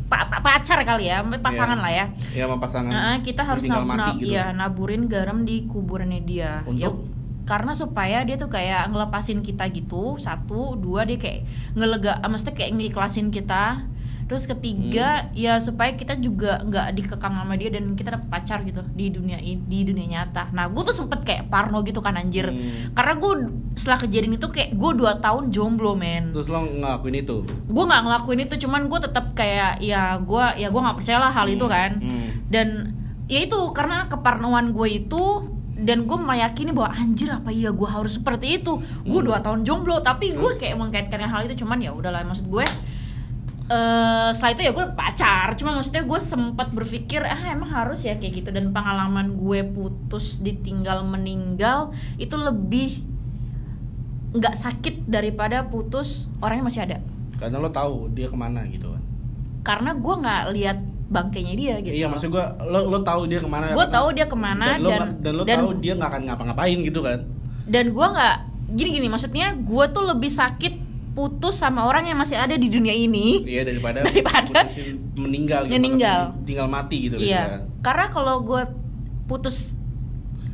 pa- 0.06 0.26
pa- 0.26 0.38
pacar 0.38 0.78
kali 0.80 1.06
ya 1.06 1.20
pasangan 1.22 1.76
Iya. 1.76 1.82
lah 1.82 1.92
ya 1.92 2.04
ya 2.32 2.42
sama 2.44 2.56
pasangan 2.58 2.90
Nah, 2.90 3.16
kita 3.20 3.42
harus 3.42 3.62
nab- 3.64 3.82
mati 3.84 3.98
nab- 4.00 4.18
gitu 4.18 4.30
iya, 4.32 4.44
naburin 4.50 5.06
garam 5.06 5.42
di 5.42 5.66
kuburannya 5.66 6.22
dia. 6.22 6.62
Ya, 6.62 6.88
Untuk? 6.88 7.10
karena 7.42 7.72
supaya 7.72 8.22
dia 8.22 8.34
tuh 8.34 8.46
kayak 8.46 8.90
ngelepasin 8.90 9.38
kita 9.40 9.66
gitu. 9.70 10.14
Satu, 10.16 10.74
dua 10.74 11.02
dia 11.02 11.14
kayak 11.14 11.46
ngelega, 11.74 12.18
maksudnya 12.22 12.54
kayak 12.54 12.72
ngiklasin 12.74 13.30
kita. 13.30 13.86
Terus 14.26 14.42
ketiga, 14.44 15.22
Hmm. 15.22 15.30
ya 15.32 15.54
supaya 15.56 15.94
kita 15.94 16.14
juga 16.16 16.58
nggak 16.60 16.86
dikekang 16.92 17.30
sama 17.32 17.54
dia 17.54 17.70
dan 17.70 17.94
kita 17.94 18.10
dapet 18.10 18.26
pacar 18.26 18.58
gitu 18.60 18.82
di 18.90 19.06
dunia 19.08 19.38
di 19.38 19.78
dunia 19.80 20.02
nyata. 20.04 20.50
Nah, 20.50 20.66
gue 20.66 20.82
tuh 20.82 20.96
sempet 20.96 21.22
kayak 21.22 21.46
parno 21.46 21.80
gitu 21.80 21.98
kan 21.98 22.14
anjir. 22.14 22.46
Hmm. 22.46 22.90
Karena 22.90 23.14
gue 23.14 23.32
setelah 23.76 23.98
kejadian 24.00 24.34
itu 24.34 24.48
kayak 24.48 24.72
gue 24.72 24.90
dua 24.94 25.16
tahun 25.16 25.48
jomblo 25.48 25.92
men 25.92 26.32
terus 26.32 26.48
lo 26.48 26.64
ngelakuin 26.64 27.12
itu 27.18 27.44
gue 27.44 27.84
nggak 27.84 28.02
ngelakuin 28.02 28.40
itu 28.40 28.54
cuman 28.58 28.88
gue 28.88 28.98
tetap 28.98 29.24
kayak 29.32 29.78
ya 29.78 30.16
gue 30.16 30.44
ya 30.56 30.68
gue 30.68 30.80
nggak 30.80 30.96
percaya 30.96 31.18
lah 31.18 31.28
hal 31.30 31.44
itu 31.46 31.66
kan 31.66 32.00
Hmm. 32.00 32.28
dan 32.48 32.96
ya 33.26 33.42
itu 33.42 33.58
karena 33.70 34.08
keparnoan 34.08 34.72
gue 34.72 34.88
itu 34.96 35.22
dan 35.76 36.02
gue 36.02 36.16
meyakini 36.16 36.72
bahwa 36.72 36.96
anjir 36.96 37.28
apa 37.28 37.52
iya 37.52 37.68
gue 37.68 37.84
harus 37.86 38.16
seperti 38.16 38.56
itu 38.56 38.80
gue 39.02 39.12
Hmm. 39.14 39.28
dua 39.28 39.38
tahun 39.38 39.60
jomblo 39.62 40.00
tapi 40.00 40.32
gue 40.32 40.50
kayak 40.56 40.72
mengkaitkan 40.74 41.20
hal 41.22 41.44
itu 41.44 41.60
cuman 41.60 41.76
ya 41.78 41.92
udahlah 41.92 42.24
maksud 42.24 42.48
gue 42.48 42.64
eh 43.66 44.30
setelah 44.30 44.52
itu 44.54 44.62
ya 44.62 44.72
gue 44.72 44.86
pacar. 44.94 45.46
Cuma 45.58 45.74
maksudnya 45.74 46.06
gue 46.06 46.20
sempat 46.22 46.70
berpikir 46.70 47.26
ah 47.26 47.50
emang 47.50 47.70
harus 47.70 48.06
ya 48.06 48.14
kayak 48.14 48.44
gitu. 48.44 48.50
Dan 48.54 48.70
pengalaman 48.70 49.34
gue 49.34 49.66
putus 49.66 50.38
ditinggal 50.38 51.02
meninggal 51.02 51.90
itu 52.16 52.38
lebih 52.38 53.02
nggak 54.36 54.54
sakit 54.54 55.10
daripada 55.10 55.66
putus 55.66 56.30
orangnya 56.38 56.64
masih 56.68 56.82
ada. 56.86 56.98
Karena 57.36 57.58
lo 57.58 57.68
tahu 57.74 58.12
dia 58.14 58.30
ke 58.30 58.36
mana 58.38 58.62
gitu 58.70 58.94
kan. 58.94 59.02
Karena 59.66 59.90
gue 59.98 60.14
nggak 60.14 60.42
lihat 60.54 60.78
bangkainya 61.06 61.54
dia 61.54 61.74
gitu. 61.82 61.94
Iya 61.94 62.06
maksud 62.10 62.34
gua 62.34 62.58
lo 62.62 62.86
lo 62.86 62.98
tahu 63.02 63.26
dia 63.26 63.38
ke 63.42 63.48
mana. 63.50 63.74
Gue 63.74 63.86
tahu 63.90 64.08
dia 64.14 64.26
ke 64.26 64.36
mana 64.38 64.74
dan 64.74 64.82
lo, 64.82 64.90
dan 64.90 65.08
dan 65.22 65.32
lo 65.34 65.42
tahu 65.42 65.70
dia 65.82 65.94
nggak 65.98 66.10
akan 66.10 66.22
ngapa-ngapain 66.30 66.78
gitu 66.86 67.00
kan. 67.02 67.18
Dan 67.66 67.90
gue 67.90 68.06
nggak 68.06 68.36
gini 68.74 68.88
gini 68.98 69.06
maksudnya 69.10 69.54
gue 69.58 69.84
tuh 69.90 70.04
lebih 70.06 70.30
sakit 70.30 70.85
putus 71.16 71.56
sama 71.56 71.88
orang 71.88 72.04
yang 72.04 72.20
masih 72.20 72.36
ada 72.36 72.60
di 72.60 72.68
dunia 72.68 72.92
ini. 72.92 73.40
Iya 73.40 73.64
daripada 73.64 74.04
Daripada 74.06 74.68
meninggal 75.16 75.64
gitu 75.64 75.74
meninggal. 75.80 76.36
tinggal 76.44 76.68
mati 76.68 77.08
gitu 77.08 77.16
iya. 77.16 77.48
kan. 77.48 77.60
karena 77.80 78.06
kalau 78.12 78.44
gue 78.44 78.62
putus 79.24 79.74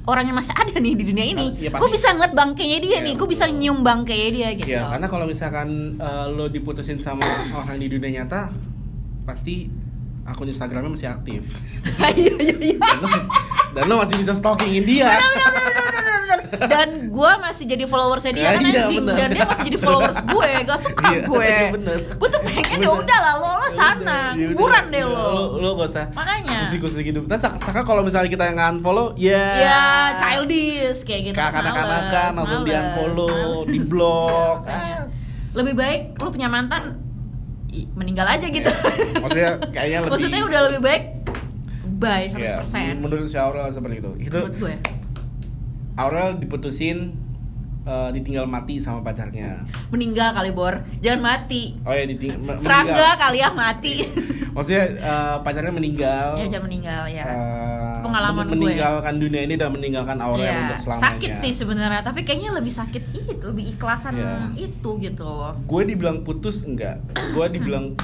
orang 0.06 0.30
yang 0.30 0.36
masih 0.38 0.54
ada 0.54 0.74
nih 0.78 0.94
di 0.98 1.04
dunia 1.06 1.26
ini 1.26 1.46
Iya, 1.58 1.70
gue 1.74 1.90
bisa 1.90 2.14
ngeliat 2.14 2.34
bangkainya 2.34 2.78
dia 2.82 2.90
Iya, 2.98 3.06
nih 3.06 3.12
gue 3.18 3.28
bisa 3.28 3.44
nyium 3.50 3.82
bangkainya 3.82 4.28
dia 4.30 4.48
gitu. 4.54 4.70
Iya, 4.70 4.90
karena 4.90 5.06
kalau 5.10 5.26
misalkan 5.26 5.98
eh, 5.98 6.26
lo 6.30 6.46
diputusin 6.50 6.98
sama 7.02 7.26
orang 7.54 7.78
di 7.78 7.86
dunia 7.90 8.22
nyata, 8.22 8.50
pasti 9.26 9.66
akun 10.24 10.46
Instagramnya 10.46 10.90
masih 10.90 11.08
aktif. 11.08 11.42
iya 12.14 12.34
iya 12.38 12.56
iya. 12.70 12.78
Dan 13.72 13.84
lo, 13.84 13.96
lo 13.96 14.00
masih 14.00 14.16
bisa 14.18 14.32
stalkingin 14.32 14.84
dia. 14.84 15.18
Dan 16.52 17.08
gue 17.08 17.32
masih 17.40 17.64
jadi 17.66 17.84
followersnya 17.84 18.32
dia 18.32 18.46
Ah, 18.46 18.52
kan 18.52 18.62
iya, 18.62 18.84
anjing. 18.84 19.02
bener. 19.02 19.16
dan 19.16 19.28
dia 19.30 19.44
masih 19.44 19.64
jadi 19.66 19.78
followers 19.78 20.18
gue 20.22 20.50
gak 20.62 20.80
suka 20.80 21.06
Iya, 21.08 21.20
gue. 21.24 21.44
iya, 21.44 21.64
bener. 21.70 21.98
gue 22.12 22.28
tuh 22.28 22.40
pengen 22.42 22.78
ya 22.78 22.90
udah 22.92 23.18
lah 23.20 23.34
lo 23.36 23.50
lo 23.56 23.68
sana 23.70 24.18
kuburan 24.36 24.84
deh 24.86 25.02
lo. 25.02 25.16
lo 25.16 25.44
lo 25.58 25.68
gak 25.74 25.88
usah 25.90 26.06
Makanya. 26.12 26.58
kusik-kusik 26.62 27.04
hidup 27.04 27.24
sak- 27.34 27.56
saka 27.58 27.80
kalau 27.82 28.04
misalnya 28.04 28.28
kita 28.28 28.44
yang 28.46 28.60
unfollow 28.70 29.16
ya. 29.16 29.42
Ya 29.58 29.82
childish 30.14 31.02
kayak 31.02 31.32
gitu. 31.32 31.34
Kanak-kanakan 31.34 31.84
Males, 32.04 32.36
langsung 32.36 32.60
di 32.62 32.72
unfollow 32.72 33.36
di 33.64 33.78
Makanya. 33.80 34.98
lebih 35.52 35.74
baik 35.74 36.00
lu 36.16 36.28
punya 36.28 36.48
mantan 36.48 36.82
meninggal 37.96 38.28
aja 38.28 38.46
gitu. 38.46 38.70
Maksudnya 39.18 39.50
kayaknya 39.72 39.98
lebih 40.04 40.12
maksudnya 40.12 40.40
udah 40.44 40.60
lebih 40.68 40.80
baik 40.84 41.04
bye 42.02 42.26
100% 42.26 42.42
Ya, 42.42 42.94
menurut 42.98 43.26
si 43.30 43.38
Aurel 43.38 43.70
seperti 43.70 44.02
itu. 44.02 44.10
Itu 44.18 44.38
menurut 44.42 44.56
gue. 44.58 44.74
Aurel 45.94 46.28
diputusin 46.42 47.14
eh, 47.86 48.10
ditinggal 48.10 48.50
mati 48.50 48.82
sama 48.82 49.06
pacarnya. 49.06 49.62
Meninggal 49.94 50.34
kali 50.34 50.50
bor. 50.50 50.82
Jangan 50.98 51.20
mati. 51.22 51.78
Oh 51.86 51.94
ya 51.94 52.04
ditinggal 52.04 52.58
serangga 52.58 53.14
kali 53.14 53.38
ya 53.38 53.48
mati. 53.54 53.94
Maksudnya 54.54 54.84
eh, 54.98 55.36
pacarnya 55.46 55.72
meninggal. 55.72 56.28
Ya 56.42 56.46
jangan 56.50 56.66
meninggal 56.66 57.02
ya. 57.06 57.24
Eh, 57.24 57.71
Pengalaman 58.12 58.44
gue. 58.44 58.52
meninggalkan 58.54 59.14
dunia 59.16 59.42
ini 59.42 59.54
dan 59.54 59.68
meninggalkan 59.70 60.18
Aurel 60.18 60.42
Iya, 60.42 60.54
untuk 60.62 60.78
selamanya. 60.78 61.04
sakit 61.08 61.30
sih 61.38 61.52
sebenarnya 61.54 62.00
tapi 62.00 62.20
kayaknya 62.22 62.50
lebih 62.52 62.70
sakit 62.70 63.02
itu 63.10 63.44
lebih 63.46 63.64
ikhlasan 63.72 64.12
Iya. 64.14 64.36
itu 64.54 64.90
gitu. 64.98 65.24
Loh 65.24 65.56
gue 65.58 65.82
dibilang 65.86 66.20
putus 66.20 66.62
enggak 66.62 67.00
gue 67.14 67.46
dibilang 67.50 67.96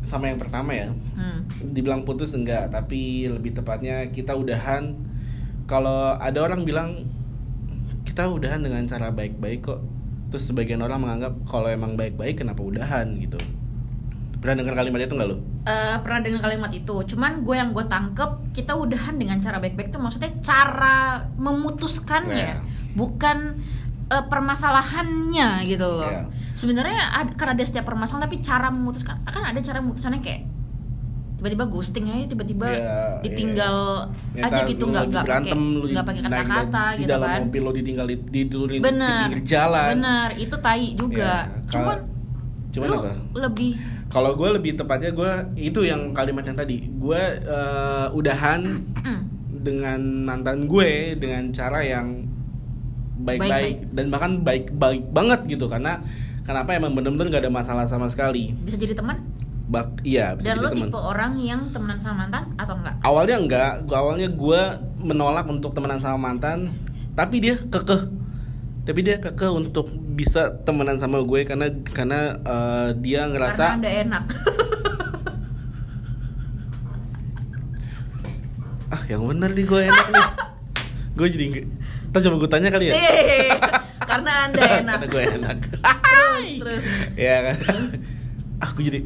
sama 0.00 0.28
yang 0.28 0.38
pertama 0.38 0.70
ya. 0.70 0.94
Hmm. 1.12 1.42
dibilang 1.66 2.02
putus 2.02 2.30
enggak 2.32 2.70
tapi 2.70 3.26
lebih 3.26 3.52
tepatnya 3.52 4.06
kita 4.08 4.32
udahan. 4.32 4.94
Kalau 5.64 6.14
ada 6.14 6.38
orang 6.40 6.62
bilang 6.62 7.10
kita 8.02 8.24
udahan 8.24 8.60
dengan 8.60 8.82
cara 8.84 9.10
baik-baik 9.10 9.60
kok. 9.62 9.82
Terus 10.26 10.42
sebagian 10.44 10.78
orang 10.78 10.98
menganggap 11.00 11.34
kalau 11.44 11.66
emang 11.66 11.94
baik-baik 11.94 12.38
kenapa 12.38 12.58
udahan 12.60 13.14
gitu 13.16 13.38
pernah 14.36 14.54
dengar 14.58 14.74
kalimat 14.76 15.00
itu 15.00 15.12
nggak 15.12 15.28
lo 15.28 15.36
Eh, 15.64 15.96
pernah 15.98 16.20
dengar 16.20 16.40
kalimat 16.40 16.70
itu. 16.70 16.94
Cuman 17.06 17.42
gue 17.42 17.52
yang 17.52 17.70
gue 17.70 17.82
tangkep 17.82 18.30
kita 18.52 18.72
udahan 18.72 19.14
dengan 19.14 19.38
cara 19.38 19.58
baik-baik 19.58 19.90
itu 19.90 19.98
maksudnya 19.98 20.30
cara 20.38 21.26
memutuskannya 21.36 22.48
Iya. 22.54 22.62
bukan 22.92 23.58
eh, 24.06 24.24
permasalahannya 24.24 25.48
gitu 25.64 25.82
loh. 25.82 26.06
Iya. 26.06 26.22
sebenarnya 26.52 26.96
ad- 27.12 27.34
kan 27.34 27.52
ada 27.52 27.60
setiap 27.60 27.84
permasalahan 27.84 28.24
tapi 28.24 28.40
cara 28.40 28.70
memutuskan 28.70 29.20
kan 29.24 29.44
ada 29.44 29.58
cara 29.58 29.76
memutuskannya 29.78 30.20
kayak 30.20 30.46
tiba-tiba 31.36 31.64
ghosting 31.66 32.06
aja 32.06 32.24
tiba-tiba 32.26 32.64
Iya, 32.70 32.96
ditinggal 33.20 33.76
Ya, 34.32 34.48
aja 34.48 34.64
gitu 34.64 34.86
nggak 34.86 35.04
nggak 35.06 35.24
berantem 35.26 35.60
lu 35.74 35.84
di- 35.84 35.92
nggak 35.92 36.06
pakai 36.06 36.22
kata-kata 36.22 36.84
di 36.86 36.96
gitu 36.96 37.10
dalam 37.10 37.28
kan. 37.28 37.40
mobil 37.42 37.60
lo 37.60 37.72
ditinggal 37.72 38.06
di, 38.06 38.16
di 38.24 38.40
benar 38.78 39.28
pinggir 39.28 39.40
jalan. 39.44 39.88
Benar 39.92 40.28
itu 40.34 40.56
tai 40.56 40.86
juga. 40.94 41.32
Iya, 41.44 41.60
cuman 41.68 41.98
cuman 42.70 42.86
lu 42.86 42.96
apa? 42.98 43.12
lebih 43.36 43.72
kalau 44.16 44.32
gue 44.32 44.48
lebih 44.56 44.80
tepatnya 44.80 45.12
gue 45.12 45.32
itu 45.60 45.84
yang 45.84 46.16
kalimat 46.16 46.40
yang 46.48 46.56
tadi. 46.56 46.88
Gue 46.88 47.20
eh, 47.36 48.08
udahan 48.16 48.64
dengan 49.68 50.00
mantan 50.24 50.64
gue 50.64 51.20
dengan 51.20 51.52
cara 51.52 51.84
yang 51.84 52.24
baik-baik 53.20 53.92
dan 53.92 54.08
bahkan 54.08 54.40
baik-baik 54.40 55.04
banget 55.12 55.44
gitu. 55.52 55.68
Karena 55.68 56.00
kenapa 56.48 56.72
emang 56.72 56.96
bener-bener 56.96 57.28
gak 57.28 57.44
ada 57.44 57.52
masalah 57.52 57.84
sama 57.84 58.08
sekali. 58.08 58.56
Bisa 58.64 58.80
jadi 58.80 58.96
teman? 58.96 59.20
Bak 59.68 60.00
iya 60.06 60.32
bisa 60.32 60.48
dan 60.48 60.56
jadi 60.56 60.64
lo 60.64 60.70
teman. 60.72 60.88
tipe 60.88 60.98
orang 61.02 61.32
yang 61.36 61.60
temenan 61.68 61.98
sama 62.00 62.24
mantan 62.24 62.56
atau 62.56 62.72
enggak? 62.80 62.96
Awalnya 63.04 63.36
enggak. 63.36 63.72
Gua 63.84 63.96
awalnya 64.00 64.28
gue 64.32 64.62
menolak 65.04 65.44
untuk 65.44 65.76
temenan 65.76 66.00
sama 66.00 66.32
mantan 66.32 66.72
tapi 67.12 67.44
dia 67.44 67.60
kekeh 67.60 68.08
tapi 68.86 69.02
dia 69.02 69.18
kekeh 69.18 69.50
untuk 69.50 69.90
bisa 70.14 70.54
temenan 70.62 70.96
sama 70.96 71.18
gue 71.20 71.42
karena 71.42 71.66
karena 71.90 72.20
eh, 72.38 72.88
dia 72.96 73.26
karena 73.26 73.32
ngerasa 73.34 73.64
anda 73.74 73.90
enak. 73.90 74.24
Ah 78.86 79.02
yang 79.10 79.26
bener 79.26 79.50
nih 79.50 79.66
gue 79.66 79.80
enak 79.82 80.06
nih. 80.08 80.26
Gue 81.18 81.26
jadi 81.34 81.46
Ntar 82.06 82.20
coba 82.22 82.36
gue 82.38 82.50
tanya 82.50 82.68
kali 82.70 82.84
ya. 82.86 82.94
Karena 83.98 84.46
anda 84.46 84.62
enak. 84.80 84.98
Karena 85.02 85.06
gue 85.10 85.22
enak. 85.36 85.58
Terus 85.82 86.46
terus. 86.62 86.82
Ya 87.18 87.36
kan? 87.42 87.56
Ah 88.62 88.70
gue 88.72 88.84
jadi 88.86 89.00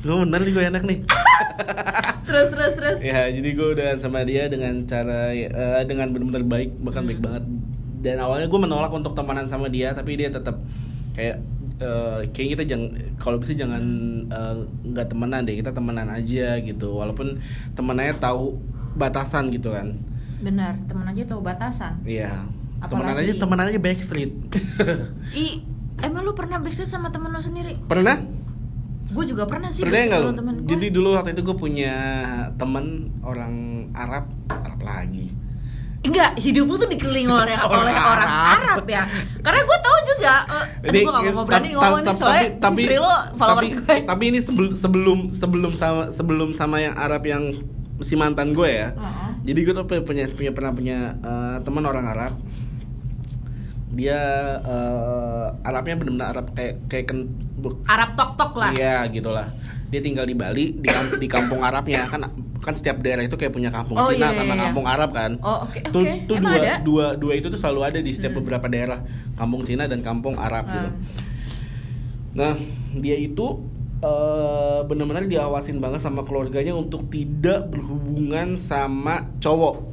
gue 0.00 0.16
bener 0.16 0.40
nih 0.40 0.52
gue 0.56 0.64
enak 0.64 0.82
nih. 0.82 0.98
Terus 2.24 2.48
terus 2.50 2.72
terus. 2.74 2.98
Ya 3.04 3.28
jadi 3.28 3.48
gue 3.52 3.68
udah 3.76 3.88
sama 4.00 4.24
dia 4.24 4.48
dengan 4.48 4.88
cara 4.88 5.36
eh, 5.36 5.84
dengan 5.84 6.08
benar-benar 6.10 6.44
baik 6.48 6.70
bahkan 6.80 7.04
baik 7.04 7.20
Hmm. 7.20 7.26
banget 7.28 7.44
dan 8.02 8.18
awalnya 8.18 8.50
gue 8.50 8.60
menolak 8.60 8.90
untuk 8.90 9.14
temenan 9.14 9.46
sama 9.46 9.70
dia 9.70 9.94
tapi 9.94 10.18
dia 10.18 10.28
tetap 10.28 10.58
kayak 11.14 11.38
eh, 11.78 12.20
kayak 12.34 12.48
kita 12.58 12.62
jangan 12.66 12.90
kalau 13.16 13.38
bisa 13.38 13.54
jangan 13.54 13.82
eh, 14.26 14.56
nggak 14.90 15.06
temenan 15.06 15.46
deh 15.46 15.54
kita 15.54 15.70
temenan 15.70 16.10
aja 16.10 16.58
gitu. 16.58 16.98
Walaupun 16.98 17.38
temenannya 17.78 18.18
tahu 18.18 18.58
batasan 18.98 19.54
gitu 19.54 19.70
kan. 19.72 19.94
Benar 20.42 20.82
teman 20.90 21.06
aja 21.06 21.22
tahu 21.24 21.40
batasan. 21.40 22.02
Iya. 22.02 22.50
Temenan 22.82 23.14
aja 23.22 23.32
temenan 23.38 23.64
aja 23.70 23.78
backstreet. 23.78 24.32
I 25.38 25.62
emang 26.02 26.26
lu 26.26 26.34
pernah 26.34 26.58
backstreet 26.58 26.90
sama 26.90 27.14
temen 27.14 27.30
lu 27.30 27.38
sendiri? 27.38 27.78
Pernah? 27.86 28.18
Gue 29.12 29.28
juga 29.28 29.44
pernah 29.44 29.68
sih 29.68 29.84
Percaya 29.84 30.08
nggak 30.08 30.20
gue. 30.24 30.34
Jadi 30.66 30.86
dulu 30.90 31.14
waktu 31.14 31.36
itu 31.36 31.46
gue 31.46 31.56
punya 31.56 31.94
temen 32.58 33.14
orang 33.22 33.86
Arab, 33.94 34.26
Arab 34.50 34.80
lagi. 34.82 35.41
Enggak, 36.02 36.34
hidup 36.34 36.66
lu 36.66 36.74
tuh 36.74 36.90
dikelilingi 36.90 37.30
oleh 37.30 37.54
Orang 37.62 37.86
oleh 37.86 37.94
orang 37.94 38.30
Arab. 38.58 38.82
Ya. 38.90 39.06
Karena 39.38 39.60
gue 39.62 39.78
tahu 39.78 39.98
juga. 40.02 40.34
eh, 40.50 40.86
aduh, 40.90 40.98
gue 40.98 41.12
gak 41.14 41.34
mau 41.34 41.44
berani 41.46 41.68
ngomong 41.78 42.00
nih 42.02 42.14
soalnya 42.18 42.46
tapi, 42.58 42.80
istri 42.82 42.96
lo 42.98 43.14
followers 43.38 43.62
tapi, 43.62 43.78
gue. 43.78 43.96
tapi 44.10 44.24
ini 44.34 44.38
sebelum 44.42 44.72
sebelum 44.74 45.18
sebelum 45.30 45.72
sama 45.78 46.02
sebelum 46.10 46.48
sama 46.58 46.76
yang 46.82 46.94
Arab 46.98 47.22
yang 47.22 47.54
si 48.02 48.18
mantan 48.18 48.50
gue 48.50 48.66
ya. 48.66 48.88
Heeh. 48.98 49.30
Jadi 49.46 49.58
gue 49.62 49.74
tuh 49.78 49.86
punya 49.86 50.26
punya 50.26 50.50
pernah 50.50 50.72
punya 50.74 50.98
eh, 51.22 51.56
teman 51.62 51.84
orang 51.86 52.06
Arab. 52.10 52.32
Dia 53.94 54.18
eh, 54.58 55.46
Arabnya 55.62 55.94
benar-benar 56.02 56.28
Arab 56.34 56.46
kayak 56.50 56.74
kayak 56.90 57.04
ken, 57.14 57.30
Arab 57.86 58.18
tok 58.18 58.34
tok 58.34 58.52
lah. 58.58 58.74
Iya 58.74 59.06
gitulah. 59.06 59.54
Dia 59.94 60.02
tinggal 60.02 60.26
di 60.26 60.34
Bali 60.34 60.74
di, 60.74 60.88
di 61.18 61.28
kampung 61.30 61.62
Arabnya 61.62 62.10
kan 62.10 62.26
kan 62.62 62.72
setiap 62.72 63.02
daerah 63.02 63.20
itu 63.20 63.34
kayak 63.34 63.50
punya 63.50 63.68
kampung 63.68 63.98
Oh, 63.98 64.06
Cina 64.06 64.30
iya, 64.30 64.38
sama 64.38 64.46
iya, 64.46 64.54
iya. 64.54 64.62
kampung 64.64 64.86
Arab 64.86 65.10
kan. 65.10 65.34
Oh, 65.38 65.66
oke, 65.66 65.82
Tuh, 65.84 65.98
oke. 66.00 66.12
tuh 66.24 66.36
Emang 66.38 66.46
dua, 66.48 66.62
ada? 66.62 66.74
dua 66.78 67.06
dua 67.14 67.32
itu 67.34 67.46
tuh 67.46 67.58
selalu 67.58 67.80
ada 67.84 67.98
di 67.98 68.08
setiap 68.08 68.32
Hmm. 68.32 68.40
beberapa 68.40 68.66
daerah 68.66 69.02
kampung 69.34 69.62
Cina 69.62 69.84
dan 69.84 70.00
kampung 70.00 70.38
Arab 70.38 70.64
gitu. 70.64 70.88
Hmm. 70.88 71.02
Nah 72.32 72.54
dia 72.96 73.16
itu 73.16 73.46
eh, 73.98 74.80
benar-benar 74.82 75.26
diawasin 75.26 75.78
banget 75.78 76.00
sama 76.00 76.22
keluarganya 76.22 76.72
untuk 76.72 77.06
tidak 77.06 77.66
berhubungan 77.68 78.54
sama 78.54 79.26
cowok. 79.38 79.90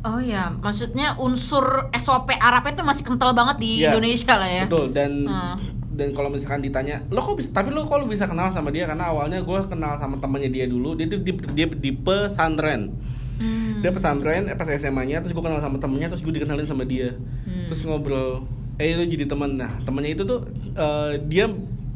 Oh 0.00 0.20
ya, 0.20 0.54
maksudnya 0.54 1.16
unsur 1.16 1.64
SOP 1.92 2.30
Arab 2.32 2.64
itu 2.66 2.80
masih 2.80 3.02
kental 3.02 3.32
banget 3.32 3.56
di 3.58 3.70
Iya, 3.80 3.92
Indonesia 3.92 4.34
lah 4.34 4.48
ya. 4.48 4.64
Betul 4.64 4.86
dan 4.92 5.12
Hmm. 5.24 5.56
Dan 5.98 6.14
kalau 6.14 6.30
misalkan 6.30 6.62
ditanya 6.62 7.02
lo 7.10 7.18
kok 7.18 7.34
bisa 7.34 7.50
tapi 7.50 7.68
lo 7.68 7.82
kok 7.82 7.98
lo 7.98 8.06
bisa 8.06 8.24
kenal 8.24 8.48
sama 8.48 8.70
dia 8.70 8.86
karena 8.86 9.10
awalnya 9.10 9.42
gue 9.42 9.58
kenal 9.66 9.98
sama 9.98 10.14
temannya 10.16 10.46
dia 10.46 10.64
dulu 10.64 10.94
dia 10.94 11.04
tuh 11.04 11.18
di, 11.18 11.34
dia 11.52 11.66
di 11.66 11.90
pesantren 11.92 12.94
Hmm. 13.38 13.78
dia 13.78 13.90
pesantren 13.90 14.46
eh, 14.46 14.54
pas 14.54 14.66
SMA-nya 14.68 15.22
terus 15.22 15.30
gue 15.30 15.38
kenal 15.38 15.58
sama 15.58 15.78
temennya 15.78 16.10
terus 16.10 16.22
gue 16.22 16.32
dikenalin 16.32 16.62
sama 16.64 16.82
dia 16.82 17.14
Hmm. 17.46 17.66
terus 17.66 17.82
ngobrol 17.82 18.42
eh 18.78 18.94
lo 18.94 19.02
jadi 19.02 19.26
temen 19.26 19.54
nah 19.54 19.78
temennya 19.82 20.10
itu 20.12 20.22
tuh 20.22 20.42
eh, 20.74 21.22
dia 21.22 21.46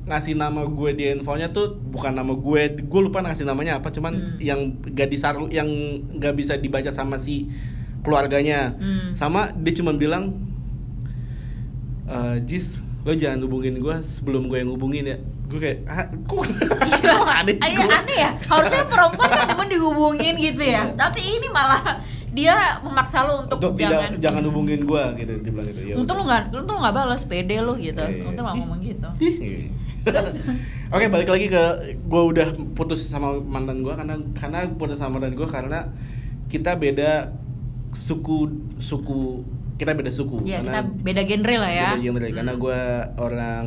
ngasih 0.03 0.35
nama 0.35 0.63
gue 0.63 0.91
di 0.93 1.11
infonya 1.11 1.51
tuh 1.51 1.79
bukan 1.79 2.11
nama 2.13 2.31
gue 2.31 2.63
gue 2.83 3.01
lupa 3.01 3.23
ngasih 3.23 3.43
namanya 3.43 3.79
apa 3.79 3.91
cuman 3.91 4.15
Hmm. 4.15 4.39
yang 4.39 4.61
gak 4.89 5.07
disaru 5.09 5.47
yang 5.47 5.67
gak 6.17 6.35
bisa 6.35 6.55
dibaca 6.55 6.91
sama 6.91 7.19
si 7.19 7.51
keluarganya 8.03 8.79
Hmm. 8.79 9.15
sama 9.15 9.51
dia 9.53 9.75
cuma 9.75 9.95
bilang 9.95 10.39
eh 12.05 12.39
Jis 12.45 12.79
lo 13.03 13.13
jangan 13.19 13.43
hubungin 13.43 13.83
gue 13.83 13.97
sebelum 13.99 14.47
gue 14.47 14.63
yang 14.63 14.71
hubungin 14.71 15.05
ya 15.11 15.19
gue 15.51 15.59
kayak 15.59 15.79
ah, 15.91 16.07
kok 16.07 16.47
Iya, 17.03 17.15
aneh 17.43 17.55
gua. 17.59 17.99
aneh 17.99 18.19
ya. 18.23 18.31
Harusnya 18.47 18.83
perempuan 18.87 19.29
kan 19.29 19.45
cuma 19.53 19.65
dihubungin 19.67 20.35
gitu 20.39 20.63
ya. 20.63 20.87
Iya. 20.87 20.95
Tapi 20.95 21.21
ini 21.21 21.49
malah 21.51 21.83
dia 22.33 22.81
memaksa 22.81 23.29
lo 23.29 23.45
untuk, 23.45 23.61
untuk 23.61 23.77
jangan 23.77 24.17
tidak 24.17 24.25
jangan 24.25 24.43
hubungin 24.49 24.81
gue 24.89 25.03
gitu 25.21 25.33
bilang 25.53 25.69
gitu 25.69 25.81
ya 25.85 25.95
Untung 26.01 26.25
udah. 26.25 26.49
nggak, 26.49 26.65
untung 26.65 26.77
lu 26.79 26.81
nggak 26.81 26.95
balas 26.97 27.23
pede 27.29 27.57
lu 27.61 27.75
gitu. 27.77 28.01
Iya. 28.01 28.25
Untung 28.25 28.45
nggak 28.47 28.57
ngomong 28.63 28.81
gitu. 28.81 29.09
Oke 30.95 31.05
balik 31.13 31.29
lagi 31.31 31.47
ke 31.53 31.65
gue 31.95 32.23
udah 32.33 32.49
putus 32.73 33.05
sama 33.07 33.37
mantan 33.39 33.85
gue 33.85 33.93
karena 33.93 34.15
karena 34.35 34.59
putus 34.79 34.97
sama 34.97 35.19
mantan 35.21 35.35
gue 35.37 35.49
karena 35.49 35.91
kita 36.49 36.75
beda 36.77 37.33
suku 37.93 38.49
suku 38.81 39.45
kita 39.75 39.93
beda 39.93 40.09
suku 40.09 40.43
Ya 40.43 40.59
kita 40.59 40.69
karena 40.69 40.81
beda 41.03 41.23
genre 41.23 41.57
lah 41.59 41.73
ya. 41.73 41.89
beda 41.91 42.03
genre 42.03 42.29
karena 42.31 42.53
Hmm. 42.53 42.61
gue 42.61 42.81
orang 43.19 43.67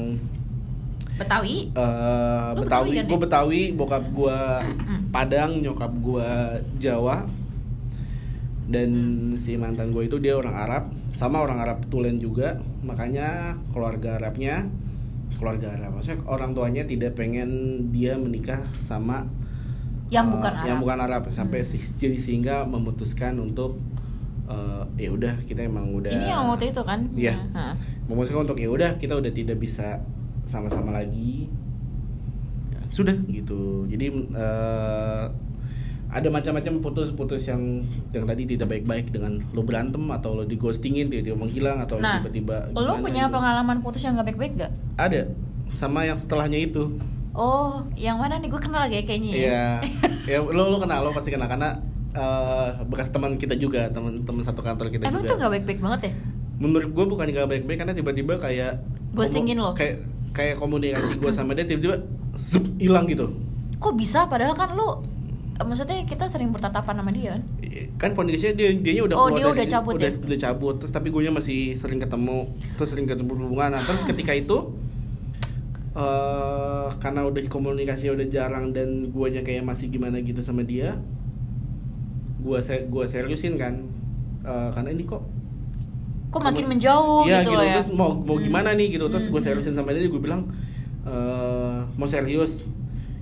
Betawi. 1.16 1.72
eh, 1.72 2.48
Lu 2.52 2.62
Betawi 2.62 2.66
Betawi 2.66 2.92
kan, 2.94 3.06
gue? 3.06 3.18
Betawi 3.18 3.62
bokap 3.72 4.04
gue 4.10 4.40
Padang 5.10 5.52
nyokap 5.58 5.92
gue 5.96 6.30
Jawa 6.78 7.24
dan 8.66 8.90
si 9.38 9.56
mantan 9.56 9.92
gue 9.92 10.04
itu 10.04 10.18
dia 10.18 10.34
orang 10.34 10.56
Arab 10.58 10.84
sama 11.12 11.38
orang 11.38 11.62
Arab 11.62 11.86
tulen 11.86 12.18
juga 12.18 12.58
makanya 12.82 13.54
keluarga 13.70 14.18
Arabnya 14.18 14.66
keluarga 15.36 15.72
Arab 15.72 15.96
maksudnya 15.96 16.26
orang 16.26 16.52
tuanya 16.52 16.84
tidak 16.84 17.14
pengen 17.14 17.50
dia 17.90 18.16
menikah 18.16 18.66
sama 18.76 19.30
Yang 20.08 20.26
eh, 20.28 20.32
bukan 20.34 20.52
Arab. 20.52 20.66
yang 20.66 20.78
bukan 20.80 21.00
Arab 21.00 21.24
sampai 21.30 21.62
Hmm. 21.62 21.78
jadi 21.96 22.18
sehingga 22.18 22.56
memutuskan 22.64 23.38
untuk 23.38 23.78
eh, 24.46 24.84
ya 24.98 25.10
udah 25.10 25.34
kita 25.44 25.62
emang 25.62 25.92
udah 25.92 26.12
Ini 26.12 26.28
yang 26.30 26.46
waktu 26.48 26.70
itu 26.70 26.82
kan? 26.82 27.00
Iya. 27.12 27.36
Hah. 27.52 27.74
memutuskan 28.06 28.44
untuk 28.44 28.58
ya 28.58 28.68
udah 28.68 28.96
kita 28.96 29.14
udah 29.14 29.30
tidak 29.30 29.58
bisa 29.58 29.98
sama-sama 30.44 30.94
lagi 30.94 31.50
Ya, 32.68 32.80
sudah 32.88 33.16
gitu 33.26 33.86
jadi 33.86 34.10
eh, 34.14 35.26
ada 36.08 36.28
macam-macam 36.30 36.80
putus-putus 36.80 37.44
yang 37.44 37.84
yang 38.10 38.24
tadi 38.24 38.48
tidak 38.48 38.70
baik-baik 38.70 39.10
dengan 39.10 39.42
lo 39.52 39.62
berantem 39.62 40.00
atau 40.08 40.32
lo 40.34 40.44
di 40.44 40.56
ghostingin 40.56 41.10
tiba-tiba 41.10 41.36
menghilang 41.36 41.82
atau 41.82 41.98
Nah, 41.98 42.22
tiba-tiba 42.22 42.72
lo 42.72 42.80
gimana 42.88 43.02
punya 43.02 43.24
gitu. 43.26 43.34
pengalaman 43.34 43.78
putus 43.82 44.02
yang 44.02 44.16
gak 44.16 44.28
baik-baik 44.30 44.54
gak? 44.56 44.72
ada 44.96 45.28
sama 45.68 46.04
yang 46.04 46.16
setelahnya 46.16 46.60
itu 46.60 46.94
Oh, 47.34 47.84
yang 47.96 48.16
mana 48.16 48.40
nih? 48.40 48.48
Gue 48.48 48.64
kenal 48.64 48.88
lagi 48.88 48.96
ya 48.96 49.04
kayaknya 49.04 49.30
ya. 49.30 49.36
Iya, 49.36 49.68
ya 50.32 50.40
lo 50.40 50.72
lo 50.72 50.80
kenal 50.80 51.04
lo 51.04 51.12
pasti 51.12 51.28
kenal 51.28 51.52
karena 51.52 51.76
eh, 52.16 52.68
bekas 52.88 53.12
teman 53.12 53.36
kita 53.36 53.54
juga 53.54 53.92
teman-teman 53.92 54.42
satu 54.42 54.64
kantor 54.64 54.88
kita 54.90 55.04
Emang 55.06 55.22
juga 55.22 55.30
tuh 55.30 55.38
gak 55.38 55.52
baik-baik 55.52 55.80
banget 55.80 56.02
ya? 56.08 56.12
menurut 56.56 56.90
gue 56.90 57.06
bukan 57.06 57.28
gak 57.30 57.48
baik-baik 57.52 57.78
karena 57.78 57.94
tiba-tiba 57.94 58.34
kayak 58.40 58.80
Ghostingin 59.12 59.60
lo? 59.60 59.76
kayak 59.76 60.08
kayak 60.32 60.56
komunikasi 60.56 61.20
gue 61.20 61.32
sama 61.32 61.52
dia 61.52 61.68
tiba-tiba 61.68 62.00
hilang 62.80 63.06
gitu 63.06 63.32
Kok 63.76 63.96
bisa? 63.96 64.24
Padahal 64.26 64.56
kan 64.56 64.72
lo 64.74 65.04
Maksudnya 65.56 66.04
kita 66.04 66.28
sering 66.28 66.52
bertatapan 66.52 67.00
sama 67.00 67.12
dia 67.12 67.40
kan? 67.40 67.42
kan 67.96 68.12
kondisinya 68.12 68.56
dia 68.56 68.76
dianya 68.76 69.08
udah 69.08 69.16
Oh, 69.16 69.28
keluar 69.32 69.36
dia 69.36 69.46
dari 69.46 69.56
udah 69.56 69.68
cabut 69.72 69.94
udah, 69.96 70.12
ya? 70.12 70.20
udah 70.20 70.40
cabut 70.40 70.76
terus 70.84 70.92
tapi 70.92 71.08
gue 71.12 71.32
masih 71.32 71.60
sering 71.76 72.00
ketemu 72.00 72.52
terus 72.76 72.92
sering 72.92 73.08
ketemu 73.08 73.32
hubungan 73.36 73.72
nah, 73.72 73.84
terus 73.84 74.04
ketika 74.04 74.36
itu 74.36 74.76
eh 75.96 76.88
karena 77.00 77.24
udah 77.24 77.40
komunikasi 77.48 78.12
udah 78.12 78.28
jarang 78.28 78.76
dan 78.76 79.16
guanya 79.16 79.40
kayak 79.40 79.64
masih 79.64 79.88
gimana 79.88 80.20
gitu 80.20 80.44
sama 80.44 80.68
dia 80.68 81.00
gua 82.46 82.62
se 82.62 82.86
gua 82.88 83.04
seriusin 83.04 83.58
kan 83.58 83.74
Eh, 84.40 84.70
karena 84.72 84.94
ini 84.94 85.02
kok 85.04 85.26
Kok 86.30 86.38
makin 86.40 86.62
Kamu- 86.62 86.72
menjauh 86.72 87.24
Iya, 87.24 87.42
gitu, 87.42 87.52
loh 87.52 87.64
ya? 87.64 87.76
terus 87.76 87.90
mau 87.92 88.14
mau 88.14 88.38
Hmm. 88.38 88.46
gimana 88.46 88.70
nih 88.72 88.88
gitu 88.92 89.06
terus 89.08 89.26
Hmm, 89.26 89.32
gue 89.32 89.42
hmm. 89.42 89.50
seriusin 89.50 89.74
sama 89.74 89.90
dia 89.90 90.06
gue 90.06 90.22
bilang 90.22 90.46
eh 91.04 91.78
mau 91.96 92.06
serius 92.06 92.62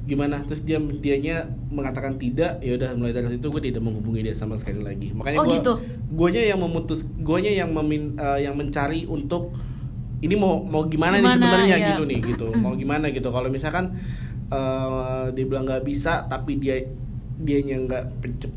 gimana 0.04 0.44
terus 0.44 0.62
dia 0.62 0.76
dianya 1.00 1.44
mengatakan 1.70 2.18
tidak 2.18 2.60
ya 2.60 2.76
udah 2.76 2.92
mulai 2.94 3.14
dari 3.14 3.32
situ 3.32 3.48
gue 3.48 3.62
tidak 3.62 3.80
menghubungi 3.82 4.20
dia 4.22 4.34
sama 4.34 4.56
sekali 4.56 4.82
lagi 4.82 5.14
makanya 5.14 5.38
Oh, 5.38 5.46
gue 5.46 5.56
gitu? 5.56 5.74
guanya 6.12 6.44
yang 6.44 6.60
memutus 6.60 7.08
guanya 7.18 7.52
yang 7.54 7.72
memin, 7.72 8.16
eh, 8.16 8.44
yang 8.44 8.54
mencari 8.54 9.06
untuk 9.06 9.56
ini 10.20 10.34
mau 10.34 10.60
mau 10.60 10.84
gimana, 10.86 11.16
nih 11.16 11.24
Gimana, 11.24 11.40
sebenarnya 11.40 11.78
ya. 11.78 11.88
gitu 11.90 12.04
nih 12.04 12.20
gitu 12.26 12.46
mau 12.62 12.74
gimana 12.74 13.08
gitu 13.10 13.30
kalau 13.30 13.48
misalkan 13.48 13.96
eh 14.50 15.24
dia 15.32 15.46
bilang 15.46 15.64
nggak 15.64 15.84
bisa 15.84 16.26
tapi 16.26 16.58
dia 16.58 16.84
dianya 17.34 17.82
nggak 17.82 18.04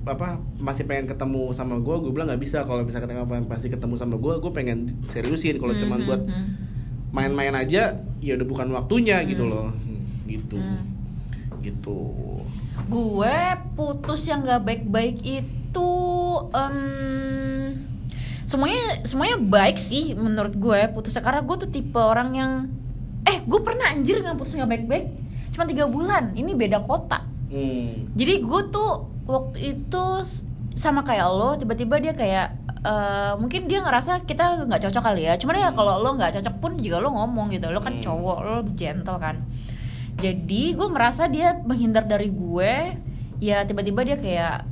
apa 0.05 0.37
masih 0.61 0.85
pengen 0.85 1.09
ketemu 1.09 1.51
sama 1.57 1.81
gue 1.81 1.97
gue 1.97 2.13
bilang 2.13 2.29
nggak 2.29 2.43
bisa. 2.43 2.63
Kalau 2.63 2.85
misalkan 2.85 3.11
emang 3.13 3.49
pasti 3.49 3.73
ketemu 3.73 3.95
sama 3.97 4.21
gue 4.21 4.35
gue 4.37 4.53
pengen 4.53 5.01
seriusin. 5.09 5.57
Kalau 5.57 5.73
Hmm, 5.73 5.81
cuman 5.81 5.99
hmm, 6.01 6.09
buat 6.09 6.23
hmm. 6.29 6.47
main-main 7.11 7.55
aja 7.57 7.97
ya 8.21 8.33
udah 8.37 8.47
bukan 8.47 8.69
waktunya 8.77 9.25
gitu 9.25 9.49
Hmm. 9.49 9.53
loh. 9.53 9.69
Hmm, 9.73 10.03
gitu. 10.29 10.57
Hmm. 10.61 10.83
gitu. 11.65 11.99
Gue 12.87 13.37
putus 13.75 14.29
yang 14.29 14.47
gak 14.47 14.63
baik-baik 14.63 15.19
itu 15.25 15.91
em, 16.55 16.77
semuanya 18.47 19.03
semuanya 19.03 19.43
baik 19.43 19.81
sih 19.81 20.15
menurut 20.15 20.55
gue 20.55 20.81
putusnya. 20.95 21.25
Karena 21.25 21.43
gue 21.43 21.57
tuh 21.59 21.71
tipe 21.73 21.99
orang 21.99 22.31
yang 22.37 22.53
eh 23.27 23.43
gue 23.43 23.61
pernah 23.65 23.91
anjir 23.91 24.23
nggak 24.23 24.39
putus 24.39 24.55
nggak 24.55 24.71
baik-baik? 24.71 25.07
Cuma 25.51 25.67
tiga 25.67 25.91
bulan. 25.91 26.37
Ini 26.39 26.55
beda 26.55 26.85
kota 26.87 27.36
hmm. 27.51 28.17
jadi 28.17 28.35
gue 28.43 28.63
tuh 28.71 28.91
waktu 29.27 29.59
itu 29.75 30.05
sama 30.77 31.03
kayak 31.03 31.27
lo 31.33 31.57
tiba-tiba 31.57 31.97
dia 31.99 32.13
kayak 32.13 32.47
eh, 32.85 33.33
mungkin 33.41 33.67
dia 33.67 33.83
ngerasa 33.83 34.29
kita 34.29 34.69
nggak 34.69 34.87
cocok 34.87 35.03
kali 35.03 35.27
ya. 35.27 35.35
Cuman 35.41 35.57
ya 35.59 35.71
kalau 35.73 35.99
lo 35.99 36.15
nggak 36.15 36.39
cocok 36.39 36.55
pun 36.63 36.73
juga 36.79 37.03
lo 37.03 37.11
ngomong 37.11 37.51
gitu. 37.51 37.73
Lo 37.73 37.81
kan 37.83 37.99
Hmm. 37.99 38.05
cowok 38.05 38.39
lo 38.45 38.57
gentle 38.77 39.19
kan. 39.19 39.43
Jadi 40.17 40.77
gue 40.77 40.89
merasa 40.89 41.27
dia 41.27 41.59
menghindar 41.65 42.05
dari 42.05 42.29
gue. 42.31 42.73
Ya 43.43 43.65
tiba-tiba 43.65 44.05
dia 44.05 44.17
kayak 44.17 44.65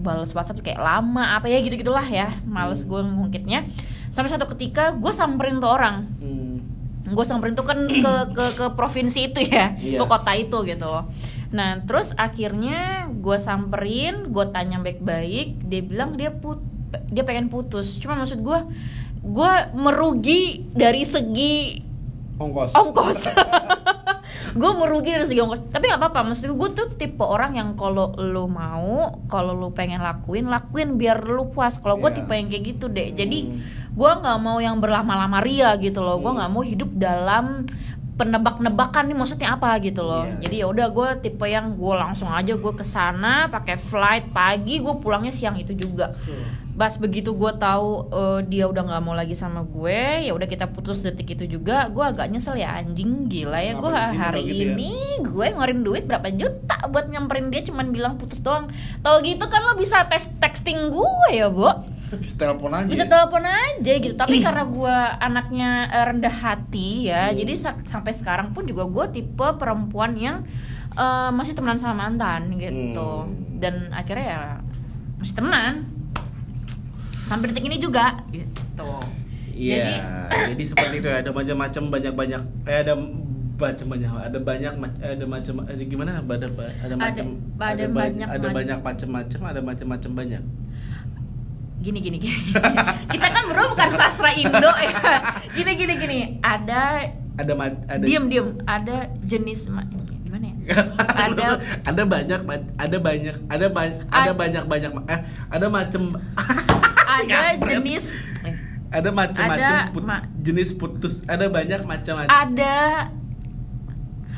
balas 0.00 0.32
WhatsApp 0.32 0.64
kayak 0.64 0.80
lama 0.80 1.36
apa 1.36 1.46
ya 1.52 1.60
gitu 1.60 1.76
gitulah 1.76 2.04
ya. 2.04 2.32
Males 2.48 2.82
gue 2.88 3.00
ngungkitnya. 3.00 3.68
Sampai 4.10 4.32
satu 4.32 4.48
ketika 4.56 4.96
gue 4.96 5.12
samperin 5.12 5.60
tuh 5.62 5.70
orang. 5.70 6.08
Hmm. 6.18 6.48
gue 7.00 7.26
samperin 7.26 7.58
tuh 7.58 7.66
kan 7.66 7.90
ke 7.90 8.12
ke 8.36 8.44
ke 8.54 8.66
provinsi 8.78 9.34
itu 9.34 9.40
ya. 9.42 9.74
Iya. 9.76 9.98
ke 9.98 10.04
kota 10.06 10.30
itu 10.36 10.56
gitu. 10.62 10.86
loh 10.88 11.04
nah 11.50 11.82
terus 11.82 12.14
akhirnya 12.14 13.10
gue 13.10 13.36
samperin 13.36 14.30
gue 14.30 14.46
tanya 14.50 14.78
baik-baik 14.78 15.58
dia 15.66 15.82
bilang 15.82 16.14
dia 16.14 16.30
put 16.30 16.62
dia 17.06 17.22
pengen 17.22 17.46
putus. 17.46 17.98
Cuma 17.98 18.18
maksud 18.18 18.42
gue 18.42 18.58
gue 19.20 19.52
merugi 19.74 20.66
dari 20.70 21.02
segi 21.02 21.78
ongkos. 22.34 22.74
ongkos. 22.74 23.20
Gue 24.50 24.66
merugi 24.74 25.14
dari 25.14 25.22
segi 25.22 25.38
ongkos. 25.38 25.70
Tapi 25.70 25.86
nggak 25.86 26.00
apa-apa 26.02 26.26
maksud 26.26 26.50
gue 26.50 26.68
tuh 26.74 26.90
tipe 26.90 27.22
orang 27.22 27.54
yang 27.54 27.78
kalau 27.78 28.10
lu 28.18 28.50
mau 28.50 29.22
kalau 29.30 29.54
lu 29.54 29.70
pengen 29.70 30.02
lakuin 30.02 30.50
lakuin 30.50 30.98
biar 30.98 31.22
lu 31.22 31.46
puas. 31.46 31.78
Kalau 31.78 31.94
gue 31.94 32.10
Iya. 32.10 32.18
tipe 32.18 32.32
yang 32.34 32.48
kayak 32.50 32.64
gitu 32.66 32.90
deh. 32.90 33.14
Jadi 33.14 33.38
Hmm. 33.46 33.62
gue 33.94 34.10
nggak 34.10 34.38
mau 34.42 34.58
yang 34.58 34.82
berlama-lama 34.82 35.38
ria 35.38 35.78
gitu 35.78 36.02
loh. 36.02 36.18
Gue 36.18 36.34
Hmm. 36.34 36.42
nggak 36.42 36.50
mau 36.50 36.64
hidup 36.66 36.90
dalam 36.90 37.62
penebak-nebakan 38.14 39.08
nih 39.08 39.16
maksudnya 39.16 39.54
apa 39.54 39.74
gitu 39.80 40.02
loh 40.02 40.24
Iya. 40.24 40.38
jadi 40.44 40.56
ya 40.62 40.66
udah 40.68 40.86
gue 40.90 41.08
tipe 41.20 41.46
yang 41.46 41.74
gue 41.74 41.94
langsung 41.96 42.28
aja 42.28 42.52
gue 42.52 42.72
ke 42.74 42.84
sana 42.84 43.48
pakai 43.48 43.76
flight 43.76 44.30
pagi 44.30 44.78
gue 44.78 44.94
pulangnya 44.98 45.32
siang 45.32 45.56
itu 45.56 45.72
juga 45.72 46.12
Pas 46.70 46.96
begitu 46.96 47.36
gue 47.36 47.52
tahu 47.60 48.08
eh, 48.08 48.40
dia 48.48 48.64
udah 48.64 48.80
nggak 48.80 49.02
mau 49.04 49.12
lagi 49.12 49.36
sama 49.36 49.60
gue, 49.60 50.24
ya 50.24 50.32
udah 50.32 50.48
kita 50.48 50.64
putus 50.64 51.04
detik 51.04 51.36
itu 51.36 51.44
juga. 51.44 51.92
Gue 51.92 52.00
agak 52.00 52.32
nyesel 52.32 52.56
ya 52.56 52.72
anjing 52.72 53.28
gila 53.28 53.60
ya 53.60 53.76
gue 53.76 53.90
hari 53.92 54.40
gitu 54.48 54.64
ya? 54.64 54.72
ini 54.80 54.92
gue 55.20 55.44
ngeluarin 55.52 55.84
duit 55.84 56.08
berapa 56.08 56.32
juta 56.32 56.80
buat 56.88 57.12
nyamperin 57.12 57.52
dia 57.52 57.60
cuman 57.68 57.92
bilang 57.92 58.16
putus 58.16 58.40
doang. 58.40 58.72
Tahu 59.04 59.16
gitu 59.20 59.44
kan 59.44 59.60
lo 59.60 59.76
bisa 59.76 60.08
tes 60.08 60.32
texting 60.40 60.88
gue 60.88 61.28
ya, 61.36 61.52
Bo. 61.52 61.68
Bisa 62.16 62.34
telepon 62.34 62.72
aja 62.72 62.88
Bisa 62.88 63.04
telepon 63.04 63.44
aja 63.44 63.92
gitu. 63.94 64.14
Tapi 64.14 64.40
karena 64.40 64.64
gue 64.64 64.96
anaknya 65.20 65.70
eh, 65.86 66.04
rendah 66.04 66.32
hati 66.32 67.06
ya, 67.06 67.28
Hmm. 67.28 67.36
jadi 67.36 67.52
sa- 67.54 67.78
sampai 67.80 68.10
sekarang 68.10 68.50
pun 68.50 68.64
juga 68.64 68.82
gue 68.84 69.06
tipe 69.12 69.46
perempuan 69.54 70.14
yang 70.14 70.42
eh, 70.90 71.30
masih 71.30 71.54
temenan 71.54 71.78
sama 71.78 72.08
mantan 72.08 72.56
gitu. 72.56 73.10
Hmm. 73.22 73.58
Dan 73.58 73.74
akhirnya 73.90 74.26
ya 74.26 74.40
masih 75.16 75.34
temenan 75.34 75.86
sampai 77.22 77.46
detik 77.46 77.62
ini 77.62 77.76
juga 77.76 78.18
gitu. 78.28 78.90
Iya, 79.50 79.76
Jadi- 79.76 80.00
jadi, 80.50 80.62
seperti 80.64 80.94
itu 80.98 81.06
ya. 81.06 81.20
Ada 81.20 81.30
macam-macam 81.30 81.82
banyak-banyak. 81.92 82.42
Eh 82.64 82.78
ada 82.80 82.94
macam 83.60 83.86
banyak. 83.86 84.08
Ada 84.08 84.38
banyak 84.40 84.72
ada 85.04 85.24
macam. 85.28 85.54
Ada 85.68 85.82
gimana? 85.84 86.10
Ada 86.16 86.48
ada 86.80 86.94
macam. 86.96 87.26
ada 87.60 87.84
ba- 87.84 88.00
banyak 88.00 88.28
Ada 88.30 88.48
banyak 88.48 88.78
macam-macam. 88.80 89.40
Ada 89.44 89.60
macam-macam 89.60 90.10
banyak. 90.16 90.42
Gini 91.80 91.98
gini 91.98 92.16
gini. 92.16 92.36
Kita 93.12 93.26
kan 93.26 93.44
bro 93.46 93.72
bukan 93.72 93.88
sastra 93.94 94.30
Indo 94.32 94.60
ya. 94.60 94.92
Gini 95.50 95.72
gini 95.74 95.94
gini. 95.96 96.18
Ada 96.38 97.08
Ada 97.34 97.52
ada. 97.88 98.04
diem 98.04 98.28
diem. 98.28 98.48
Ada 98.62 99.08
jenis 99.22 99.72
gimana 100.20 100.44
ya? 100.46 100.54
Ada 101.26 101.46
ada 101.82 102.02
banyak 102.06 102.40
ada 102.76 102.96
banyak 103.00 103.34
ada 103.48 103.66
ba- 103.66 103.98
ada 104.06 104.30
Ad- 104.30 104.38
banyak 104.38 104.64
banyak 104.64 104.90
eh 105.08 105.20
ada 105.50 105.66
macam 105.66 106.02
ada 107.18 107.38
jenis 107.58 108.14
ada 108.90 109.10
macam-macam 109.10 109.74
Ada 109.74 109.90
put- 109.90 110.06
ma- 110.06 110.26
jenis 110.36 110.70
putus 110.72 111.26
ada 111.26 111.50
banyak 111.50 111.82
macam-macam 111.82 112.30
ada 112.30 112.76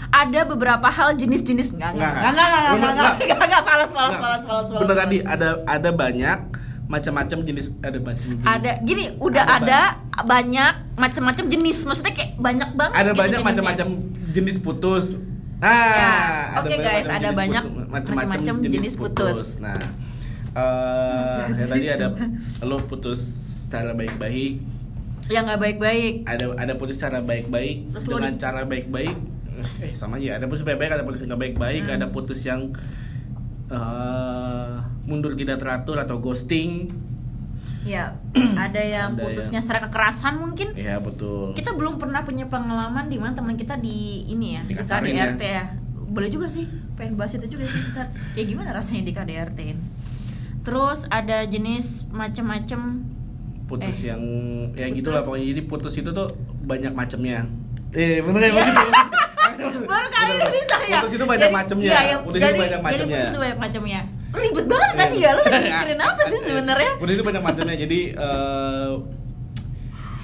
ada 0.08 0.40
beberapa 0.44 0.88
hal 0.88 1.12
jenis-jenis 1.14 1.72
enggak 1.72 1.92
enggak 1.92 2.12
Enggak, 2.12 2.32
enggak 2.32 2.46
enggak 2.46 2.62
enggak 2.62 2.72
enggak. 2.72 2.92
enggak 2.92 3.12
enggak 3.12 3.40
enggak 3.42 3.62
falas 3.62 3.90
falas 3.90 4.10
Nggak, 4.10 4.22
falas 4.22 4.42
falas 4.42 4.66
falas 4.66 4.80
bener 4.80 4.96
tadi 4.96 5.18
ada 5.22 5.48
ada 5.66 5.90
banyak 5.90 6.38
macam-macam 6.92 7.38
jenis 7.40 7.72
ada 7.80 7.96
macam 7.96 8.20
jenis 8.28 8.44
ada. 8.44 8.70
Gini 8.82 9.04
udah 9.16 9.44
Ada 9.48 9.56
ada, 9.56 9.80
banyak 10.22 10.72
macam-macam 10.94 11.44
jenis. 11.48 11.78
Maksudnya 11.82 12.12
kayak 12.12 12.36
banyak 12.36 12.70
banget 12.76 12.94
ada 12.94 13.08
gitu 13.08 13.18
banyak 13.18 13.40
macam-macam 13.42 13.88
jenis 14.30 14.56
putus. 14.60 15.06
Nah 15.56 15.72
Ya, 15.94 16.14
oke 16.58 16.68
banyak 16.68 16.78
guys, 16.78 17.06
ada 17.06 17.28
banyak 17.32 17.64
putus- 17.64 17.88
macam-macam 17.88 18.54
jenis 18.60 18.94
putus. 18.94 19.38
nah 19.56 19.78
eh 20.52 21.48
Masih 21.48 21.56
ya 21.56 21.66
tadi 21.66 21.88
ada. 21.88 22.06
lo 22.60 22.76
putus 22.82 23.20
secara 23.62 23.94
baik-baik. 23.94 24.60
Yang 25.26 25.42
nggak 25.48 25.60
baik-baik. 25.62 26.12
Ada 26.26 26.44
ada 26.58 26.72
putus 26.74 26.98
secara 26.98 27.22
baik-baik 27.22 27.88
dengan 27.94 28.32
di- 28.32 28.38
cara 28.38 28.60
baik-baik. 28.62 29.16
Eh 29.78 29.94
sama 29.94 30.18
aja. 30.18 30.36
Ada 30.36 30.44
putus 30.44 30.60
baik-baik 30.60 30.92
ada 30.92 31.04
putus 31.04 31.22
nggak 31.22 31.40
baik-baik. 31.40 31.82
Hmm. 31.84 31.96
ada 31.96 32.06
putus 32.08 32.42
yang 32.42 32.74
eh, 33.70 34.74
mundur 35.02 35.34
tidak 35.34 35.58
teratur 35.58 35.96
atau 35.96 36.16
ghosting 36.16 36.90
Ya, 37.82 38.14
ada 38.56 38.78
yang 38.78 39.10
Ada 39.12 39.22
putusnya 39.24 39.58
yang- 39.58 39.64
secara 39.66 39.82
kekerasan 39.82 40.38
mungkin. 40.38 40.70
Iya 40.72 41.02
betul. 41.02 41.50
Kita 41.50 41.74
belum 41.74 41.98
pernah 41.98 42.22
punya 42.22 42.46
pengalaman 42.46 43.10
di 43.10 43.18
mana 43.18 43.34
teman 43.34 43.58
kita 43.58 43.74
di 43.74 44.22
ini 44.24 44.54
ya, 44.54 44.62
di 44.62 44.78
KDRT 44.78 45.42
ya. 45.42 45.66
Boleh 45.90 46.30
juga 46.30 46.46
sih, 46.46 46.62
pengen 46.94 47.18
bahas 47.18 47.34
itu 47.34 47.42
juga 47.48 47.66
sih 47.66 47.82
ntar. 47.90 48.14
Ya 48.32 48.42
gimana 48.44 48.70
rasanya 48.70 49.02
di 49.02 49.10
KDRT? 49.10 49.60
Terus 50.62 51.10
ada 51.10 51.42
jenis 51.42 52.06
macem-macem 52.08 53.02
putus 53.66 53.98
Eh, 53.98 54.14
yang 54.14 54.22
yang 54.72 54.86
putus. 54.88 54.98
gitulah 55.02 55.20
pokoknya 55.20 55.46
jadi 55.48 55.62
putus 55.64 55.94
itu 55.96 56.10
tuh 56.12 56.30
banyak 56.62 56.92
macamnya. 56.92 57.50
Eh 57.90 58.22
bener 58.22 58.40
ya 58.42 58.48
Iya. 58.48 58.62
begitu. 58.62 59.78
baru 59.90 60.06
kali 60.08 60.30
ini 60.32 60.46
bisa 60.54 60.76
ya 60.84 60.98
Putus 61.00 61.12
itu 61.12 61.24
banyak 61.26 61.50
macemnya. 61.50 61.90
iya, 61.90 62.16
Putus 62.16 62.38
itu 62.38 62.46
jadi- 62.46 62.60
banyak 62.60 62.70
jadi 62.70 62.84
macemnya. 62.84 63.16
putus 63.16 63.26
itu 63.28 63.40
banyak 63.40 63.58
macemnya 63.58 64.00
ribet 64.32 64.66
banget 64.66 64.90
tadi 64.96 65.16
ya 65.18 65.30
lu 65.32 65.42
lagi 65.42 65.60
mikirin 65.70 66.00
apa 66.00 66.22
sih 66.26 66.40
sebenarnya 66.42 66.90
Udah 66.96 67.12
itu 67.12 67.22
banyak 67.22 67.42
macamnya. 67.42 67.76
Jadi 67.76 68.00
eh 68.10 68.90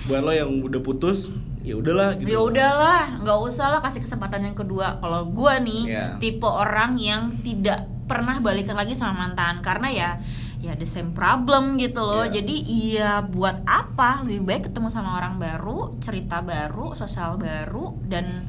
buat 0.05 0.23
lo 0.23 0.33
yang 0.33 0.49
udah 0.63 0.81
putus, 0.81 1.29
ya 1.61 1.77
udahlah 1.77 2.17
gitu. 2.17 2.25
ya 2.27 2.41
udahlah 2.41 3.21
nggak 3.21 3.39
usah 3.45 3.67
lah 3.69 3.81
kasih 3.81 4.01
kesempatan 4.01 4.41
yang 4.43 4.57
kedua 4.57 4.97
kalau 4.97 5.29
gua 5.29 5.61
nih 5.61 5.85
Iya. 5.87 6.05
tipe 6.17 6.45
orang 6.45 6.97
yang 6.97 7.37
tidak 7.39 7.85
pernah 8.09 8.41
balikan 8.41 8.73
lagi 8.73 8.97
sama 8.97 9.29
mantan 9.29 9.61
karena 9.61 9.89
ya 9.89 10.11
ya 10.59 10.73
the 10.75 10.89
same 10.89 11.13
problem 11.13 11.77
gitu 11.77 12.01
loh 12.01 12.25
Iya. 12.25 12.41
jadi 12.41 12.57
iya 12.57 13.11
buat 13.21 13.61
apa 13.63 14.25
lebih 14.25 14.43
baik 14.43 14.63
ketemu 14.67 14.89
sama 14.89 15.21
orang 15.21 15.37
baru 15.37 16.01
cerita 16.01 16.41
baru 16.41 16.97
sosial 16.97 17.37
baru 17.37 17.93
dan 18.03 18.49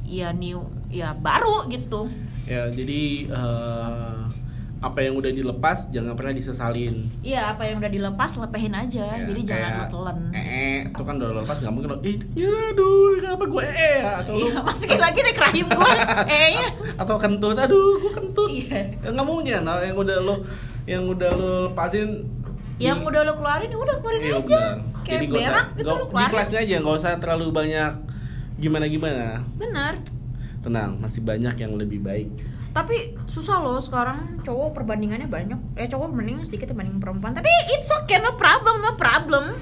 ya 0.00 0.32
new 0.32 0.64
ya 0.88 1.12
baru 1.12 1.68
gitu 1.68 2.08
Ya 2.48 2.64
jadi 2.66 3.28
eh, 3.28 4.16
apa 4.78 5.02
yang 5.02 5.18
udah 5.18 5.26
dilepas 5.28 5.90
jangan 5.90 6.14
pernah 6.14 6.30
disesalin. 6.30 7.10
Iya, 7.18 7.50
apa 7.50 7.66
yang 7.66 7.82
udah 7.82 7.90
dilepas 7.90 8.30
lepehin 8.36 8.70
aja. 8.70 9.04
Ya, 9.10 9.26
Jadi 9.26 9.40
jangan 9.42 9.58
kayak, 9.66 9.74
lo 9.74 9.84
telan. 9.90 10.18
Eh, 10.30 10.78
itu 10.86 11.02
kan 11.02 11.14
udah 11.18 11.30
lepas 11.36 11.56
nggak 11.58 11.74
mungkin 11.74 11.88
lo, 11.90 11.98
eh, 12.00 12.16
ya 12.32 12.52
aduh, 12.70 13.10
kenapa 13.18 13.44
gue 13.44 13.64
eh 13.66 13.96
ya? 13.98 14.10
Atau 14.22 14.32
lo, 14.32 14.46
Iya, 14.46 14.56
masukin 14.62 15.00
lagi 15.00 15.18
deh 15.18 15.34
ke 15.34 15.42
rahim 15.42 15.66
gue. 15.66 15.92
eh 16.30 16.48
ya. 16.54 16.66
atau 16.94 17.16
kentut, 17.18 17.58
aduh, 17.58 17.98
gue 17.98 18.12
kentut. 18.12 18.50
Iya. 18.50 18.78
Ya, 19.02 19.08
nggak 19.10 19.26
mungkin, 19.26 19.58
nah, 19.62 19.82
yang 19.82 19.98
udah 19.98 20.16
lo, 20.22 20.34
yang 20.86 21.02
udah 21.04 21.30
lo 21.34 21.50
lepasin. 21.68 22.08
Yang 22.78 22.98
udah 23.02 23.20
lo 23.26 23.32
keluarin 23.34 23.68
ya 23.68 23.78
udah 23.78 23.96
keluarin 23.98 24.20
Iya, 24.22 24.34
aja. 24.36 24.46
benar. 24.46 24.74
Kayak 25.02 25.10
Jadi 25.10 25.24
nggak 25.26 25.40
usah, 25.40 25.50
berak 25.50 25.68
gitu 25.74 25.82
lo 25.82 25.94
di 25.98 26.06
keluarin. 26.06 26.30
kelasnya 26.30 26.58
aja, 26.62 26.74
nggak 26.78 26.96
usah 26.96 27.12
terlalu 27.18 27.46
banyak 27.50 27.92
gimana 28.54 28.84
gimana. 28.86 29.26
Bener. 29.54 29.94
Tenang, 30.58 30.90
masih 30.98 31.20
banyak 31.20 31.54
yang 31.56 31.72
lebih 31.74 31.98
baik. 31.98 32.30
Tapi 32.78 33.18
susah 33.26 33.58
loh 33.58 33.82
sekarang 33.82 34.38
cowok 34.46 34.78
perbandingannya 34.78 35.26
banyak. 35.26 35.58
Eh 35.74 35.90
cowok 35.90 36.14
mending 36.14 36.46
sedikit 36.46 36.70
dibanding 36.70 37.02
perempuan. 37.02 37.34
Tapi 37.34 37.50
it's 37.74 37.90
okay, 37.90 38.22
no 38.22 38.38
problem, 38.38 38.78
no 38.78 38.94
problem. 38.94 39.58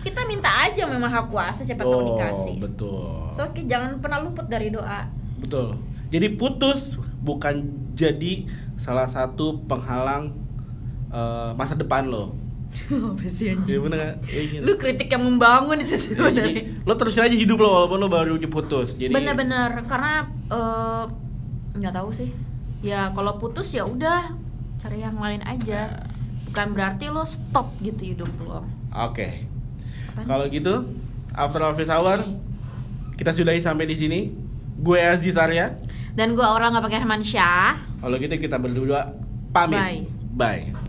Kita 0.00 0.24
minta 0.24 0.48
aja 0.64 0.88
memang 0.88 1.12
hak 1.12 1.28
kuasa 1.28 1.60
siapa 1.60 1.84
tahu 1.84 1.92
Oh, 1.92 2.06
dikasih. 2.16 2.56
betul. 2.56 3.28
So, 3.36 3.52
oke, 3.52 3.60
jangan 3.68 4.00
pernah 4.00 4.24
luput 4.24 4.48
dari 4.48 4.72
doa. 4.72 5.12
Betul. 5.44 5.76
Jadi 6.08 6.32
putus 6.40 6.96
bukan 7.20 7.68
jadi 7.92 8.48
salah 8.80 9.12
satu 9.12 9.60
penghalang 9.68 10.32
eh, 11.12 11.50
masa 11.52 11.76
depan 11.76 12.08
lo. 12.08 12.32
Apa 13.12 13.28
sih 13.28 13.52
Jadi 13.52 13.76
bener 13.76 13.96
nggak? 14.00 14.16
Iya, 14.32 14.42
gitu. 14.48 14.62
Lu 14.64 14.72
kritik 14.80 15.12
yang 15.12 15.28
membangun 15.28 15.76
sih 15.84 16.16
Jadi, 16.16 16.16
sebenarnya. 16.16 16.80
lo 16.88 16.92
terusin 16.96 17.28
aja 17.28 17.36
hidup 17.36 17.60
lo 17.60 17.68
walaupun 17.68 18.00
lo 18.00 18.08
baru 18.08 18.40
putus. 18.48 18.96
Jadi 18.96 19.12
Bener-bener 19.12 19.84
karena 19.84 20.24
eh, 20.48 21.04
nggak 21.76 21.94
tahu 21.94 22.10
sih. 22.12 22.30
Ya 22.82 23.14
kalau 23.14 23.38
putus 23.38 23.70
ya 23.72 23.86
udah 23.86 24.34
cari 24.82 25.00
yang 25.00 25.16
lain 25.16 25.42
aja. 25.46 26.08
Bukan 26.50 26.76
berarti 26.76 27.08
lo 27.08 27.24
stop 27.24 27.72
gitu 27.80 28.12
hidup 28.12 28.28
lo. 28.44 28.66
Oke. 28.92 29.48
Apaan 30.12 30.28
Kalau 30.28 30.44
gitu, 30.52 30.74
after 31.32 31.64
office 31.64 31.88
hour 31.88 32.20
kita 33.16 33.32
sudahi 33.32 33.62
sampai 33.62 33.88
di 33.88 33.96
sini. 33.96 34.20
Gue 34.82 34.98
Aziz 34.98 35.38
Arya. 35.38 35.78
Dan 36.12 36.36
gua 36.36 36.52
orang 36.52 36.76
nggak 36.76 36.84
pakai 36.90 37.00
Hermansyah. 37.00 38.02
Kalau 38.04 38.16
gitu 38.20 38.34
kita 38.36 38.60
berdua 38.60 39.16
pamit. 39.54 39.80
Bye. 39.80 40.04
Bye. 40.36 40.81